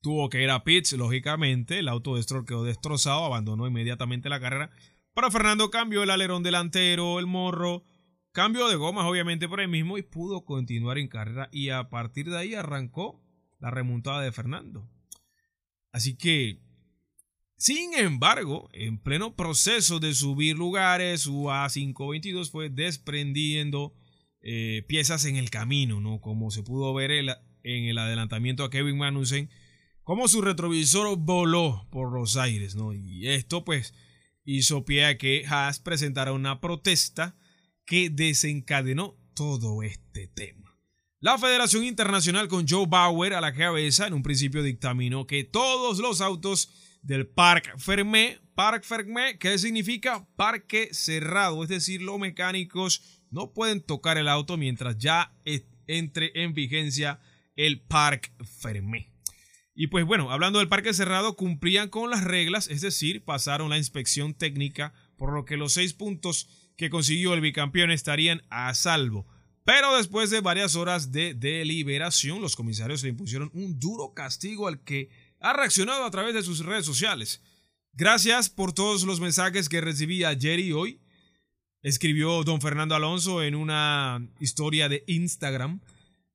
tuvo 0.00 0.30
que 0.30 0.42
ir 0.42 0.48
a 0.48 0.64
pits, 0.64 0.94
lógicamente, 0.94 1.80
el 1.80 1.88
auto 1.88 2.16
de 2.16 2.22
Stroll 2.22 2.46
quedó 2.46 2.64
destrozado, 2.64 3.22
abandonó 3.22 3.66
inmediatamente 3.66 4.30
la 4.30 4.40
carrera, 4.40 4.70
para 5.12 5.30
Fernando 5.30 5.70
cambió 5.70 6.02
el 6.02 6.10
alerón 6.10 6.42
delantero, 6.42 7.18
el 7.18 7.26
morro, 7.26 7.84
cambio 8.32 8.68
de 8.68 8.76
gomas 8.76 9.04
obviamente 9.04 9.50
por 9.50 9.60
él 9.60 9.68
mismo 9.68 9.98
y 9.98 10.02
pudo 10.02 10.46
continuar 10.46 10.96
en 10.96 11.08
carrera. 11.08 11.50
Y 11.52 11.68
a 11.68 11.90
partir 11.90 12.30
de 12.30 12.38
ahí 12.38 12.54
arrancó 12.54 13.22
la 13.60 13.70
remontada 13.70 14.22
de 14.22 14.32
Fernando. 14.32 14.88
Así 15.94 16.16
que, 16.16 16.58
sin 17.56 17.94
embargo, 17.94 18.68
en 18.72 18.98
pleno 18.98 19.36
proceso 19.36 20.00
de 20.00 20.12
subir 20.12 20.56
lugares, 20.56 21.20
su 21.20 21.44
A522 21.44 22.50
fue 22.50 22.68
desprendiendo 22.68 23.94
eh, 24.40 24.84
piezas 24.88 25.24
en 25.24 25.36
el 25.36 25.50
camino, 25.50 26.00
¿no? 26.00 26.20
Como 26.20 26.50
se 26.50 26.64
pudo 26.64 26.92
ver 26.94 27.12
en 27.12 27.84
el 27.84 27.98
adelantamiento 27.98 28.64
a 28.64 28.70
Kevin 28.70 28.98
Magnussen, 28.98 29.50
como 30.02 30.26
su 30.26 30.42
retrovisor 30.42 31.16
voló 31.16 31.86
por 31.92 32.12
los 32.12 32.36
aires, 32.36 32.74
¿no? 32.74 32.92
Y 32.92 33.28
esto 33.28 33.64
pues 33.64 33.94
hizo 34.44 34.84
pie 34.84 35.04
a 35.04 35.16
que 35.16 35.44
Haas 35.46 35.78
presentara 35.78 36.32
una 36.32 36.60
protesta 36.60 37.36
que 37.86 38.10
desencadenó 38.10 39.16
todo 39.36 39.84
este 39.84 40.26
tema. 40.26 40.63
La 41.24 41.38
Federación 41.38 41.84
Internacional 41.84 42.48
con 42.48 42.68
Joe 42.68 42.84
Bauer 42.86 43.32
a 43.32 43.40
la 43.40 43.54
cabeza 43.54 44.06
en 44.06 44.12
un 44.12 44.22
principio 44.22 44.62
dictaminó 44.62 45.26
que 45.26 45.42
todos 45.42 45.98
los 45.98 46.20
autos 46.20 46.68
del 47.00 47.26
Parc 47.26 47.78
Fermé, 47.78 48.40
Parc 48.54 48.84
Fermé, 48.84 49.38
¿qué 49.38 49.56
significa 49.56 50.28
parque 50.36 50.90
cerrado, 50.92 51.62
es 51.62 51.70
decir, 51.70 52.02
los 52.02 52.18
mecánicos 52.18 53.22
no 53.30 53.54
pueden 53.54 53.80
tocar 53.80 54.18
el 54.18 54.28
auto 54.28 54.58
mientras 54.58 54.98
ya 54.98 55.34
entre 55.86 56.30
en 56.34 56.52
vigencia 56.52 57.20
el 57.56 57.80
Parc 57.80 58.30
Fermé. 58.60 59.10
Y 59.74 59.86
pues 59.86 60.04
bueno, 60.04 60.30
hablando 60.30 60.58
del 60.58 60.68
parque 60.68 60.92
cerrado, 60.92 61.36
cumplían 61.36 61.88
con 61.88 62.10
las 62.10 62.22
reglas, 62.22 62.68
es 62.68 62.82
decir, 62.82 63.24
pasaron 63.24 63.70
la 63.70 63.78
inspección 63.78 64.34
técnica, 64.34 64.92
por 65.16 65.32
lo 65.32 65.46
que 65.46 65.56
los 65.56 65.72
seis 65.72 65.94
puntos 65.94 66.50
que 66.76 66.90
consiguió 66.90 67.32
el 67.32 67.40
bicampeón 67.40 67.90
estarían 67.90 68.42
a 68.50 68.74
salvo. 68.74 69.26
Pero 69.64 69.96
después 69.96 70.28
de 70.28 70.42
varias 70.42 70.76
horas 70.76 71.10
de 71.10 71.34
deliberación, 71.34 72.42
los 72.42 72.54
comisarios 72.54 73.02
le 73.02 73.08
impusieron 73.08 73.50
un 73.54 73.78
duro 73.78 74.12
castigo 74.12 74.68
al 74.68 74.84
que 74.84 75.08
ha 75.40 75.54
reaccionado 75.54 76.04
a 76.04 76.10
través 76.10 76.34
de 76.34 76.42
sus 76.42 76.64
redes 76.64 76.84
sociales. 76.84 77.42
Gracias 77.92 78.50
por 78.50 78.72
todos 78.72 79.04
los 79.04 79.20
mensajes 79.20 79.68
que 79.68 79.80
recibí 79.80 80.24
ayer 80.24 80.60
y 80.60 80.72
hoy 80.72 81.00
escribió 81.82 82.42
don 82.44 82.60
Fernando 82.60 82.94
Alonso 82.94 83.42
en 83.42 83.54
una 83.54 84.26
historia 84.38 84.88
de 84.88 85.04
Instagram. 85.06 85.80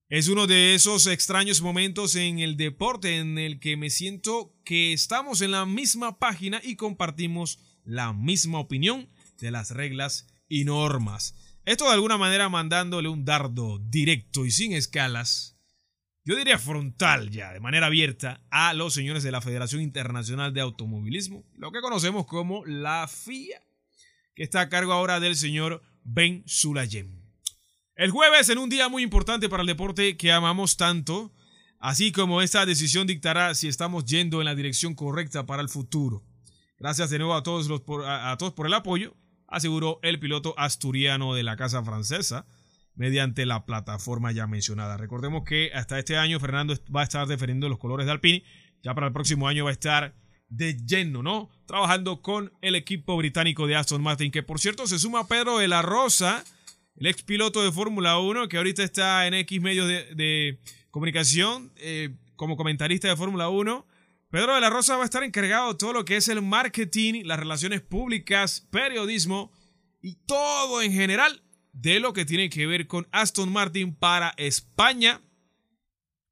Es 0.08 0.28
uno 0.28 0.48
de 0.48 0.74
esos 0.74 1.06
extraños 1.06 1.62
momentos 1.62 2.16
en 2.16 2.40
el 2.40 2.58
deporte 2.58 3.18
en 3.18 3.38
el 3.38 3.60
que 3.60 3.78
me 3.78 3.92
siento 3.92 4.56
que 4.64 4.92
estamos 4.92 5.42
en 5.42 5.52
la 5.52 5.68
misma 5.68 6.18
página 6.18 6.62
y 6.64 6.78
compartimos 6.78 7.60
la 7.84 8.12
misma 8.14 8.60
opinión 8.60 9.08
de 9.40 9.52
las 9.52 9.70
reglas 9.72 10.28
y 10.48 10.66
normas. 10.66 11.36
Esto 11.70 11.86
de 11.86 11.94
alguna 11.94 12.18
manera 12.18 12.50
mandándole 12.50 13.10
un 13.10 13.26
dardo 13.26 13.78
directo 13.78 14.44
y 14.44 14.50
sin 14.50 14.74
escalas, 14.74 15.56
yo 16.26 16.36
diría 16.36 16.58
frontal 16.58 17.30
ya, 17.30 17.54
de 17.54 17.60
manera 17.60 17.86
abierta, 17.86 18.42
a 18.50 18.74
los 18.74 18.96
señores 18.96 19.22
de 19.22 19.32
la 19.32 19.40
Federación 19.40 19.84
Internacional 19.84 20.52
de 20.52 20.62
Automovilismo, 20.62 21.46
lo 21.54 21.72
que 21.72 21.82
conocemos 21.82 22.26
como 22.26 22.66
la 22.66 23.08
FIA 23.08 23.62
que 24.34 24.42
está 24.42 24.62
a 24.62 24.70
cargo 24.70 24.94
ahora 24.94 25.20
del 25.20 25.36
señor 25.36 25.84
Ben 26.04 26.42
Sulayem. 26.48 27.22
El 27.94 28.10
jueves, 28.10 28.50
en 28.50 28.58
un 28.58 28.72
día 28.72 28.90
muy 28.90 29.04
importante 29.04 29.48
para 29.48 29.62
el 29.62 29.68
deporte 29.68 30.18
que 30.18 30.32
amamos 30.32 30.76
tanto, 30.76 31.36
así 31.78 32.12
como 32.12 32.42
esta 32.42 32.66
decisión 32.66 33.06
dictará 33.06 33.54
si 33.54 33.68
estamos 33.68 34.06
yendo 34.06 34.42
en 34.42 34.46
la 34.46 34.56
dirección 34.56 34.96
correcta 34.96 35.46
para 35.46 35.62
el 35.62 35.70
futuro. 35.70 36.26
Gracias 36.80 37.12
de 37.12 37.20
nuevo 37.20 37.36
a 37.36 37.44
todos, 37.44 37.70
a, 38.08 38.36
todos 38.40 38.54
por 38.54 38.66
el 38.66 38.74
apoyo, 38.74 39.16
aseguró 39.50 40.00
el 40.04 40.20
piloto 40.20 40.54
asturiano 40.58 41.34
de 41.34 41.44
la 41.44 41.58
casa 41.58 41.84
francesa 41.84 42.46
mediante 42.96 43.46
la 43.46 43.66
plataforma 43.66 44.32
ya 44.32 44.46
mencionada. 44.46 44.98
Recordemos 44.98 45.44
que 45.46 45.72
hasta 45.74 45.98
este 45.98 46.18
año 46.18 46.40
Fernando 46.40 46.76
va 46.94 47.02
a 47.02 47.06
estar 47.06 47.28
defendiendo 47.28 47.70
los 47.70 47.80
colores 47.80 48.06
de 48.06 48.12
Alpine, 48.12 48.44
ya 48.84 48.94
para 48.94 49.08
el 49.08 49.14
próximo 49.14 49.48
año 49.48 49.64
va 49.64 49.70
a 49.70 49.74
estar 49.74 50.16
de 50.50 50.76
lleno, 50.86 51.24
¿no? 51.24 51.50
Trabajando 51.66 52.22
con 52.22 52.52
el 52.62 52.76
equipo 52.76 53.16
británico 53.16 53.68
de 53.68 53.76
Aston 53.76 54.02
Martin, 54.02 54.32
que 54.32 54.44
por 54.44 54.60
cierto 54.60 54.88
se 54.88 55.00
suma 55.00 55.28
Pedro 55.28 55.60
de 55.60 55.68
la 55.68 55.82
Rosa, 55.82 56.44
el 56.98 57.08
ex 57.08 57.24
piloto 57.24 57.64
de 57.64 57.72
Fórmula 57.72 58.20
1, 58.20 58.50
que 58.50 58.58
ahorita 58.58 58.84
está 58.84 59.26
en 59.28 59.34
X 59.34 59.62
medios 59.62 59.88
de, 59.88 60.60
comunicación 60.92 61.72
eh, 61.78 62.16
como 62.36 62.58
comentarista 62.58 63.08
de 63.08 63.16
Fórmula 63.16 63.48
1. 63.48 63.86
Pedro 64.32 64.54
de 64.54 64.62
la 64.62 64.70
Rosa 64.70 64.96
va 64.96 65.02
a 65.02 65.06
estar 65.06 65.24
encargado 65.24 65.70
de 65.70 65.78
todo 65.80 65.92
lo 65.92 66.06
que 66.06 66.16
es 66.16 66.28
el 66.28 66.44
marketing, 66.44 67.24
las 67.26 67.40
relaciones 67.40 67.82
públicas, 67.82 68.68
periodismo 68.70 69.52
y 70.04 70.18
todo 70.28 70.84
en 70.84 70.94
general 70.94 71.42
de 71.74 72.00
lo 72.00 72.14
que 72.14 72.26
tiene 72.26 72.52
que 72.52 72.68
ver 72.68 72.86
con 72.86 73.08
Aston 73.12 73.52
Martin 73.52 73.96
para 73.96 74.36
España 74.38 75.24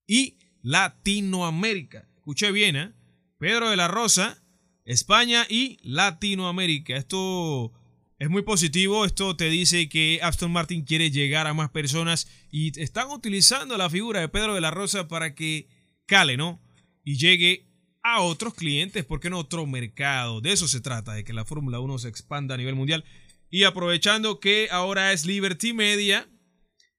y 0.06 0.38
Latinoamérica. 0.62 2.08
Escuché 2.18 2.52
bien, 2.52 2.76
¿eh? 2.76 2.94
Pedro 3.40 3.72
de 3.72 3.78
la 3.78 3.88
Rosa, 3.88 4.44
España 4.86 5.48
y 5.50 5.80
Latinoamérica. 5.82 6.98
Esto 6.98 7.74
es 8.20 8.30
muy 8.30 8.44
positivo. 8.44 9.06
Esto 9.06 9.36
te 9.36 9.50
dice 9.50 9.90
que 9.90 10.20
Aston 10.22 10.52
Martin 10.52 10.86
quiere 10.86 11.10
llegar 11.10 11.48
a 11.48 11.56
más 11.56 11.72
personas 11.72 12.28
y 12.52 12.80
están 12.80 13.10
utilizando 13.10 13.76
la 13.76 13.90
figura 13.90 14.20
de 14.20 14.30
Pedro 14.30 14.54
de 14.54 14.62
la 14.62 14.70
Rosa 14.70 15.08
para 15.08 15.34
que 15.34 15.68
cale, 16.06 16.38
¿no? 16.38 16.62
Y 17.04 17.18
llegue 17.18 17.67
a 18.15 18.22
otros 18.22 18.54
clientes, 18.54 19.06
porque 19.06 19.30
no 19.30 19.39
otro 19.39 19.65
mercado. 19.65 20.41
De 20.41 20.52
eso 20.52 20.67
se 20.67 20.82
trata, 20.82 21.13
de 21.13 21.24
que 21.24 21.34
la 21.34 21.46
Fórmula 21.46 21.80
1 21.80 22.00
se 22.00 22.10
expanda 22.10 22.56
a 22.56 22.58
nivel 22.58 22.76
mundial. 22.76 23.04
Y 23.50 23.63
aprovechando 23.63 24.39
que 24.39 24.67
ahora 24.72 25.13
es 25.13 25.26
Liberty 25.26 25.74
Media, 25.74 26.28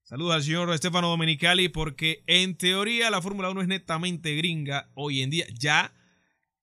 saludos 0.03 0.35
al 0.35 0.43
señor 0.43 0.77
Stefano 0.77 1.09
Domenicali, 1.09 1.69
porque 1.69 2.23
en 2.27 2.57
teoría 2.57 3.11
la 3.11 3.23
Fórmula 3.23 3.51
1 3.51 3.63
es 3.63 3.69
netamente 3.69 4.35
gringa 4.37 4.91
hoy 4.95 5.23
en 5.23 5.31
día. 5.31 5.47
Ya 5.59 5.93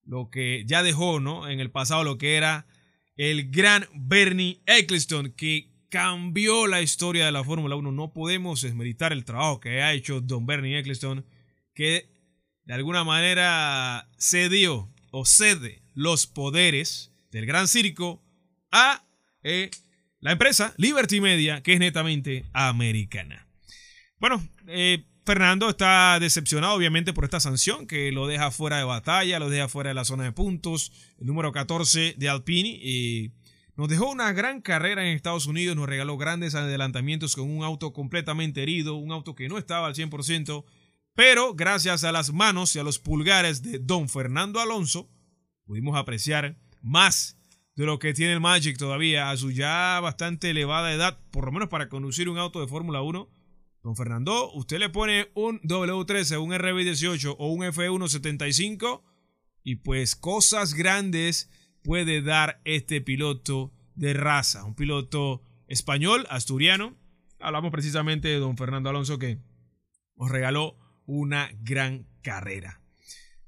lo 0.04 0.30
que 0.30 0.64
ya 0.66 0.82
dejó, 0.82 1.20
¿no? 1.20 1.48
En 1.48 1.60
el 1.60 1.70
pasado 1.70 2.04
lo 2.04 2.18
que 2.18 2.36
era 2.36 2.66
el 3.16 3.50
gran 3.50 3.86
Bernie 3.94 4.60
Eccleston, 4.66 5.32
que 5.32 5.72
cambió 5.88 6.66
la 6.66 6.82
historia 6.82 7.26
de 7.26 7.32
la 7.32 7.44
Fórmula 7.44 7.76
1. 7.76 7.92
No 7.92 8.12
podemos 8.12 8.62
desmeritar 8.62 9.12
el 9.12 9.24
trabajo 9.24 9.60
que 9.60 9.82
ha 9.82 9.92
hecho 9.92 10.20
don 10.20 10.46
Bernie 10.46 10.78
Eccleston, 10.78 11.24
que 11.74 12.15
de 12.66 12.74
alguna 12.74 13.04
manera 13.04 14.08
cedió 14.18 14.92
o 15.10 15.24
cede 15.24 15.82
los 15.94 16.26
poderes 16.26 17.12
del 17.30 17.46
gran 17.46 17.68
circo 17.68 18.22
a 18.70 19.04
eh, 19.42 19.70
la 20.20 20.32
empresa 20.32 20.74
Liberty 20.76 21.20
Media, 21.20 21.62
que 21.62 21.74
es 21.74 21.78
netamente 21.78 22.44
americana. 22.52 23.46
Bueno, 24.18 24.46
eh, 24.66 25.04
Fernando 25.24 25.70
está 25.70 26.18
decepcionado 26.20 26.74
obviamente 26.74 27.12
por 27.12 27.24
esta 27.24 27.40
sanción 27.40 27.86
que 27.86 28.10
lo 28.12 28.26
deja 28.26 28.50
fuera 28.50 28.78
de 28.78 28.84
batalla, 28.84 29.38
lo 29.38 29.48
deja 29.48 29.68
fuera 29.68 29.88
de 29.88 29.94
la 29.94 30.04
zona 30.04 30.24
de 30.24 30.32
puntos. 30.32 30.92
El 31.18 31.26
número 31.26 31.52
14 31.52 32.14
de 32.16 32.28
Alpini 32.28 32.78
y 32.82 33.32
nos 33.76 33.88
dejó 33.88 34.10
una 34.10 34.32
gran 34.32 34.60
carrera 34.60 35.06
en 35.06 35.14
Estados 35.14 35.46
Unidos, 35.46 35.76
nos 35.76 35.88
regaló 35.88 36.16
grandes 36.16 36.54
adelantamientos 36.54 37.36
con 37.36 37.50
un 37.50 37.62
auto 37.62 37.92
completamente 37.92 38.62
herido, 38.62 38.94
un 38.94 39.12
auto 39.12 39.34
que 39.34 39.48
no 39.48 39.58
estaba 39.58 39.86
al 39.86 39.94
100%, 39.94 40.64
pero 41.16 41.54
gracias 41.54 42.04
a 42.04 42.12
las 42.12 42.32
manos 42.32 42.76
y 42.76 42.78
a 42.78 42.84
los 42.84 43.00
pulgares 43.00 43.62
de 43.62 43.80
don 43.80 44.08
Fernando 44.08 44.60
Alonso 44.60 45.10
pudimos 45.64 45.96
apreciar 45.96 46.56
más 46.82 47.36
de 47.74 47.86
lo 47.86 47.98
que 47.98 48.14
tiene 48.14 48.34
el 48.34 48.40
Magic 48.40 48.78
todavía 48.78 49.30
a 49.30 49.36
su 49.36 49.50
ya 49.50 49.98
bastante 50.00 50.50
elevada 50.50 50.92
edad, 50.92 51.18
por 51.32 51.46
lo 51.46 51.52
menos 51.52 51.68
para 51.68 51.88
conducir 51.88 52.28
un 52.28 52.38
auto 52.38 52.60
de 52.60 52.68
Fórmula 52.68 53.02
1 53.02 53.28
Don 53.86 53.94
Fernando, 53.94 54.50
usted 54.52 54.78
le 54.78 54.88
pone 54.88 55.30
un 55.34 55.60
W13, 55.60 56.42
un 56.42 56.50
RB18 56.50 57.36
o 57.38 57.52
un 57.52 57.60
F175 57.60 59.02
y 59.62 59.76
pues 59.76 60.16
cosas 60.16 60.74
grandes 60.74 61.50
puede 61.84 62.20
dar 62.20 62.60
este 62.64 63.00
piloto 63.00 63.72
de 63.94 64.12
raza, 64.12 64.64
un 64.64 64.74
piloto 64.74 65.44
español, 65.68 66.26
asturiano. 66.30 66.96
Hablamos 67.38 67.70
precisamente 67.70 68.26
de 68.26 68.40
don 68.40 68.56
Fernando 68.56 68.90
Alonso 68.90 69.20
que 69.20 69.38
nos 70.16 70.32
regaló 70.32 70.76
una 71.06 71.50
gran 71.62 72.06
carrera. 72.22 72.80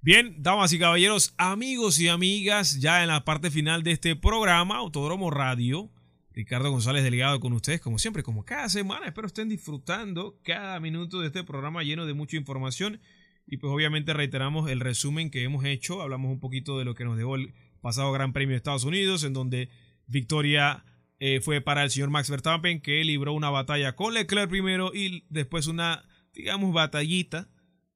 Bien, 0.01 0.37
damas 0.39 0.73
y 0.73 0.79
caballeros, 0.79 1.35
amigos 1.37 1.99
y 2.01 2.09
amigas, 2.09 2.81
ya 2.81 3.03
en 3.03 3.09
la 3.09 3.25
parte 3.25 3.51
final 3.51 3.83
de 3.83 3.93
este 3.93 4.17
programa, 4.17 4.77
Autódromo 4.77 5.31
Radio, 5.31 5.91
Ricardo 6.33 6.71
González 6.71 7.03
Delegado 7.03 7.41
con 7.41 7.53
ustedes, 7.53 7.81
como 7.81 7.99
siempre, 7.99 8.23
como 8.23 8.45
cada 8.45 8.69
semana. 8.69 9.07
Espero 9.07 9.27
estén 9.27 9.49
disfrutando 9.49 10.39
cada 10.45 10.79
minuto 10.79 11.21
de 11.21 11.27
este 11.27 11.43
programa 11.43 11.83
lleno 11.83 12.07
de 12.07 12.15
mucha 12.15 12.37
información. 12.37 13.01
Y 13.45 13.57
pues 13.57 13.73
obviamente 13.73 14.13
reiteramos 14.13 14.71
el 14.71 14.79
resumen 14.79 15.31
que 15.31 15.43
hemos 15.43 15.65
hecho. 15.65 16.01
Hablamos 16.01 16.31
un 16.31 16.39
poquito 16.39 16.79
de 16.79 16.85
lo 16.85 16.95
que 16.95 17.05
nos 17.05 17.17
dejó 17.17 17.35
el 17.35 17.55
pasado 17.81 18.13
Gran 18.13 18.33
Premio 18.33 18.51
de 18.51 18.59
Estados 18.59 18.85
Unidos, 18.85 19.25
en 19.25 19.33
donde 19.33 19.69
victoria 20.07 20.85
eh, 21.19 21.41
fue 21.41 21.61
para 21.61 21.83
el 21.83 21.91
señor 21.91 22.11
Max 22.11 22.31
Verstappen, 22.31 22.81
que 22.81 23.03
libró 23.03 23.33
una 23.33 23.51
batalla 23.51 23.97
con 23.97 24.15
Leclerc 24.15 24.49
primero 24.49 24.93
y 24.95 25.25
después 25.31 25.67
una, 25.67 26.05
digamos, 26.39 26.73
batallita 26.73 27.51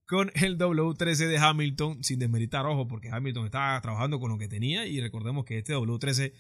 con 0.07 0.31
el 0.35 0.59
W13 0.59 1.29
de 1.29 1.39
Hamilton, 1.39 2.05
sin 2.05 2.19
desmeritar, 2.19 2.67
ojo, 2.67 2.89
porque 2.89 3.09
Hamilton 3.11 3.47
estaba 3.47 3.81
trabajando 3.81 4.19
con 4.21 4.31
lo 4.31 4.37
que 4.37 4.49
tenía 4.49 4.87
y 4.87 5.01
recordemos 5.01 5.45
que 5.45 5.59
este 5.59 5.75
W13 5.75 6.33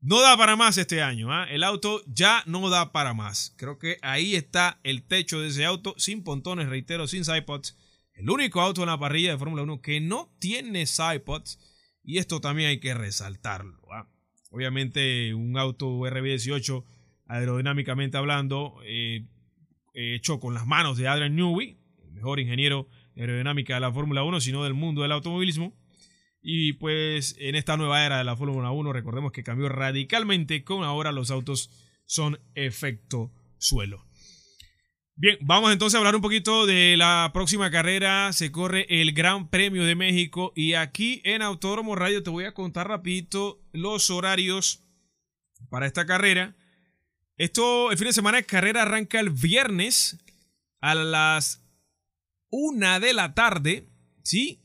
no 0.00 0.20
da 0.20 0.36
para 0.36 0.56
más 0.56 0.78
este 0.78 1.02
año. 1.02 1.32
¿ah? 1.32 1.46
El 1.48 1.62
auto 1.62 2.02
ya 2.06 2.42
no 2.46 2.68
da 2.70 2.92
para 2.92 3.14
más. 3.14 3.54
Creo 3.56 3.78
que 3.78 3.98
ahí 4.02 4.34
está 4.34 4.80
el 4.82 5.06
techo 5.06 5.40
de 5.40 5.48
ese 5.48 5.64
auto, 5.64 5.94
sin 5.98 6.24
pontones, 6.24 6.68
reitero, 6.68 7.06
sin 7.06 7.24
sidepods. 7.24 7.76
El 8.14 8.30
único 8.30 8.60
auto 8.60 8.82
en 8.82 8.88
la 8.88 8.98
parrilla 8.98 9.32
de 9.32 9.38
Fórmula 9.38 9.62
1 9.62 9.80
que 9.80 10.00
no 10.00 10.34
tiene 10.38 10.86
sidepods. 10.86 11.58
Y 12.02 12.18
esto 12.18 12.40
también 12.40 12.70
hay 12.70 12.80
que 12.80 12.94
resaltarlo. 12.94 13.80
¿ah? 13.92 14.08
Obviamente, 14.50 15.34
un 15.34 15.58
auto 15.58 16.00
RB18, 16.00 16.84
aerodinámicamente 17.26 18.16
hablando, 18.16 18.78
eh, 18.84 19.26
hecho 19.94 20.40
con 20.40 20.54
las 20.54 20.66
manos 20.66 20.98
de 20.98 21.08
Adrian 21.08 21.34
Newey, 21.34 21.78
el 22.02 22.12
mejor 22.12 22.40
ingeniero 22.40 22.88
aerodinámica 23.16 23.74
de 23.74 23.80
la 23.80 23.92
Fórmula 23.92 24.22
1, 24.24 24.40
sino 24.40 24.64
del 24.64 24.74
mundo 24.74 25.02
del 25.02 25.12
automovilismo. 25.12 25.74
Y 26.42 26.74
pues 26.74 27.36
en 27.38 27.54
esta 27.54 27.76
nueva 27.76 28.04
era 28.04 28.18
de 28.18 28.24
la 28.24 28.36
Fórmula 28.36 28.70
1, 28.70 28.92
recordemos 28.92 29.32
que 29.32 29.42
cambió 29.42 29.68
radicalmente 29.68 30.62
con 30.62 30.84
ahora 30.84 31.10
los 31.10 31.30
autos 31.30 31.70
son 32.06 32.38
efecto 32.54 33.32
suelo. 33.56 34.04
Bien, 35.16 35.38
vamos 35.40 35.72
entonces 35.72 35.94
a 35.94 35.98
hablar 35.98 36.16
un 36.16 36.22
poquito 36.22 36.66
de 36.66 36.96
la 36.96 37.30
próxima 37.32 37.70
carrera. 37.70 38.32
Se 38.32 38.50
corre 38.50 38.84
el 38.88 39.12
Gran 39.12 39.48
Premio 39.48 39.84
de 39.84 39.94
México 39.94 40.52
y 40.56 40.74
aquí 40.74 41.22
en 41.24 41.40
Autódromo 41.40 41.94
Radio 41.94 42.22
te 42.24 42.30
voy 42.30 42.46
a 42.46 42.52
contar 42.52 42.88
rapidito 42.88 43.62
los 43.72 44.10
horarios 44.10 44.84
para 45.70 45.86
esta 45.86 46.04
carrera. 46.04 46.56
Esto, 47.36 47.90
el 47.90 47.98
fin 47.98 48.06
de 48.06 48.12
semana 48.12 48.38
de 48.38 48.46
carrera 48.46 48.82
arranca 48.82 49.18
el 49.18 49.30
viernes 49.30 50.18
a 50.80 50.94
las 50.94 51.64
1 52.50 53.00
de 53.00 53.12
la 53.12 53.34
tarde, 53.34 53.88
¿sí? 54.22 54.60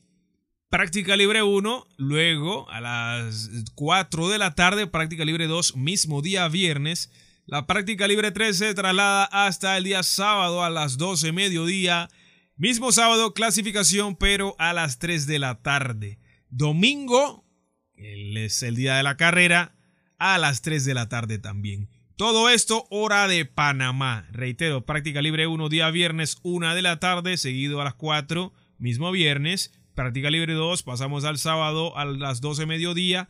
Práctica 0.69 1.15
libre 1.15 1.41
1, 1.41 1.87
luego 1.97 2.69
a 2.69 2.79
las 2.79 3.49
4 3.73 4.29
de 4.29 4.37
la 4.37 4.53
tarde, 4.53 4.85
práctica 4.85 5.25
libre 5.25 5.47
2, 5.47 5.77
mismo 5.77 6.21
día 6.21 6.47
viernes. 6.47 7.11
La 7.47 7.65
práctica 7.65 8.07
libre 8.07 8.31
3 8.31 8.55
se 8.55 8.73
traslada 8.75 9.23
hasta 9.23 9.75
el 9.75 9.85
día 9.85 10.03
sábado 10.03 10.63
a 10.63 10.69
las 10.69 10.99
12 10.99 11.31
mediodía. 11.31 12.07
Mismo 12.55 12.91
sábado, 12.91 13.33
clasificación, 13.33 14.15
pero 14.15 14.55
a 14.59 14.73
las 14.73 14.99
3 14.99 15.25
de 15.25 15.39
la 15.39 15.63
tarde. 15.63 16.19
Domingo, 16.49 17.47
es 17.95 18.61
el 18.61 18.75
día 18.75 18.97
de 18.97 19.03
la 19.03 19.17
carrera, 19.17 19.75
a 20.19 20.37
las 20.37 20.61
3 20.61 20.85
de 20.85 20.93
la 20.93 21.09
tarde 21.09 21.39
también. 21.39 21.89
Todo 22.19 22.49
esto 22.49 22.85
hora 22.89 23.29
de 23.29 23.45
Panamá. 23.45 24.27
Reitero, 24.33 24.85
práctica 24.85 25.21
libre 25.21 25.47
1 25.47 25.69
día 25.69 25.89
viernes 25.89 26.37
1 26.43 26.75
de 26.75 26.81
la 26.81 26.99
tarde, 26.99 27.37
seguido 27.37 27.79
a 27.79 27.85
las 27.85 27.93
4, 27.93 28.51
mismo 28.77 29.09
viernes. 29.13 29.71
Práctica 29.95 30.29
libre 30.29 30.51
2, 30.51 30.83
pasamos 30.83 31.23
al 31.23 31.37
sábado 31.37 31.97
a 31.97 32.03
las 32.03 32.41
12 32.41 32.65
mediodía 32.65 33.29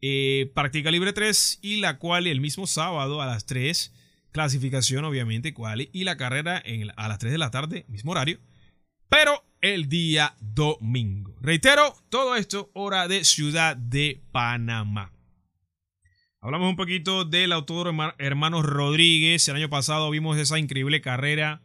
eh, 0.00 0.50
práctica 0.52 0.90
libre 0.90 1.12
3 1.12 1.60
y 1.62 1.76
la 1.76 2.00
cual 2.00 2.26
el 2.26 2.40
mismo 2.40 2.66
sábado 2.66 3.22
a 3.22 3.26
las 3.26 3.46
3, 3.46 3.94
clasificación 4.32 5.04
obviamente 5.04 5.54
cual 5.54 5.88
y 5.92 6.02
la 6.02 6.16
carrera 6.16 6.60
a 6.96 7.06
las 7.06 7.18
3 7.20 7.30
de 7.30 7.38
la 7.38 7.52
tarde, 7.52 7.84
mismo 7.86 8.10
horario, 8.10 8.40
pero 9.08 9.44
el 9.60 9.88
día 9.88 10.34
domingo. 10.40 11.36
Reitero, 11.40 11.94
todo 12.08 12.34
esto 12.34 12.72
hora 12.74 13.06
de 13.06 13.22
Ciudad 13.22 13.76
de 13.76 14.20
Panamá. 14.32 15.12
Hablamos 16.40 16.70
un 16.70 16.76
poquito 16.76 17.24
del 17.24 17.52
autódromo 17.52 18.12
Hermanos 18.18 18.64
Rodríguez. 18.64 19.48
El 19.48 19.56
año 19.56 19.68
pasado 19.68 20.08
vimos 20.10 20.38
esa 20.38 20.56
increíble 20.56 21.00
carrera 21.00 21.62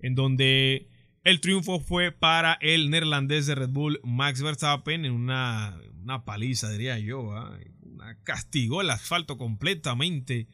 en 0.00 0.14
donde 0.14 0.90
el 1.24 1.40
triunfo 1.40 1.80
fue 1.80 2.12
para 2.12 2.58
el 2.60 2.90
neerlandés 2.90 3.46
de 3.46 3.54
Red 3.54 3.70
Bull 3.70 4.00
Max 4.04 4.42
Verstappen 4.42 5.06
en 5.06 5.12
una 5.12 5.78
una 6.02 6.24
paliza, 6.26 6.68
diría 6.70 6.98
yo. 6.98 7.32
¿ah? 7.32 7.58
Una 7.80 8.18
castigó 8.22 8.82
el 8.82 8.90
asfalto 8.90 9.38
completamente. 9.38 10.46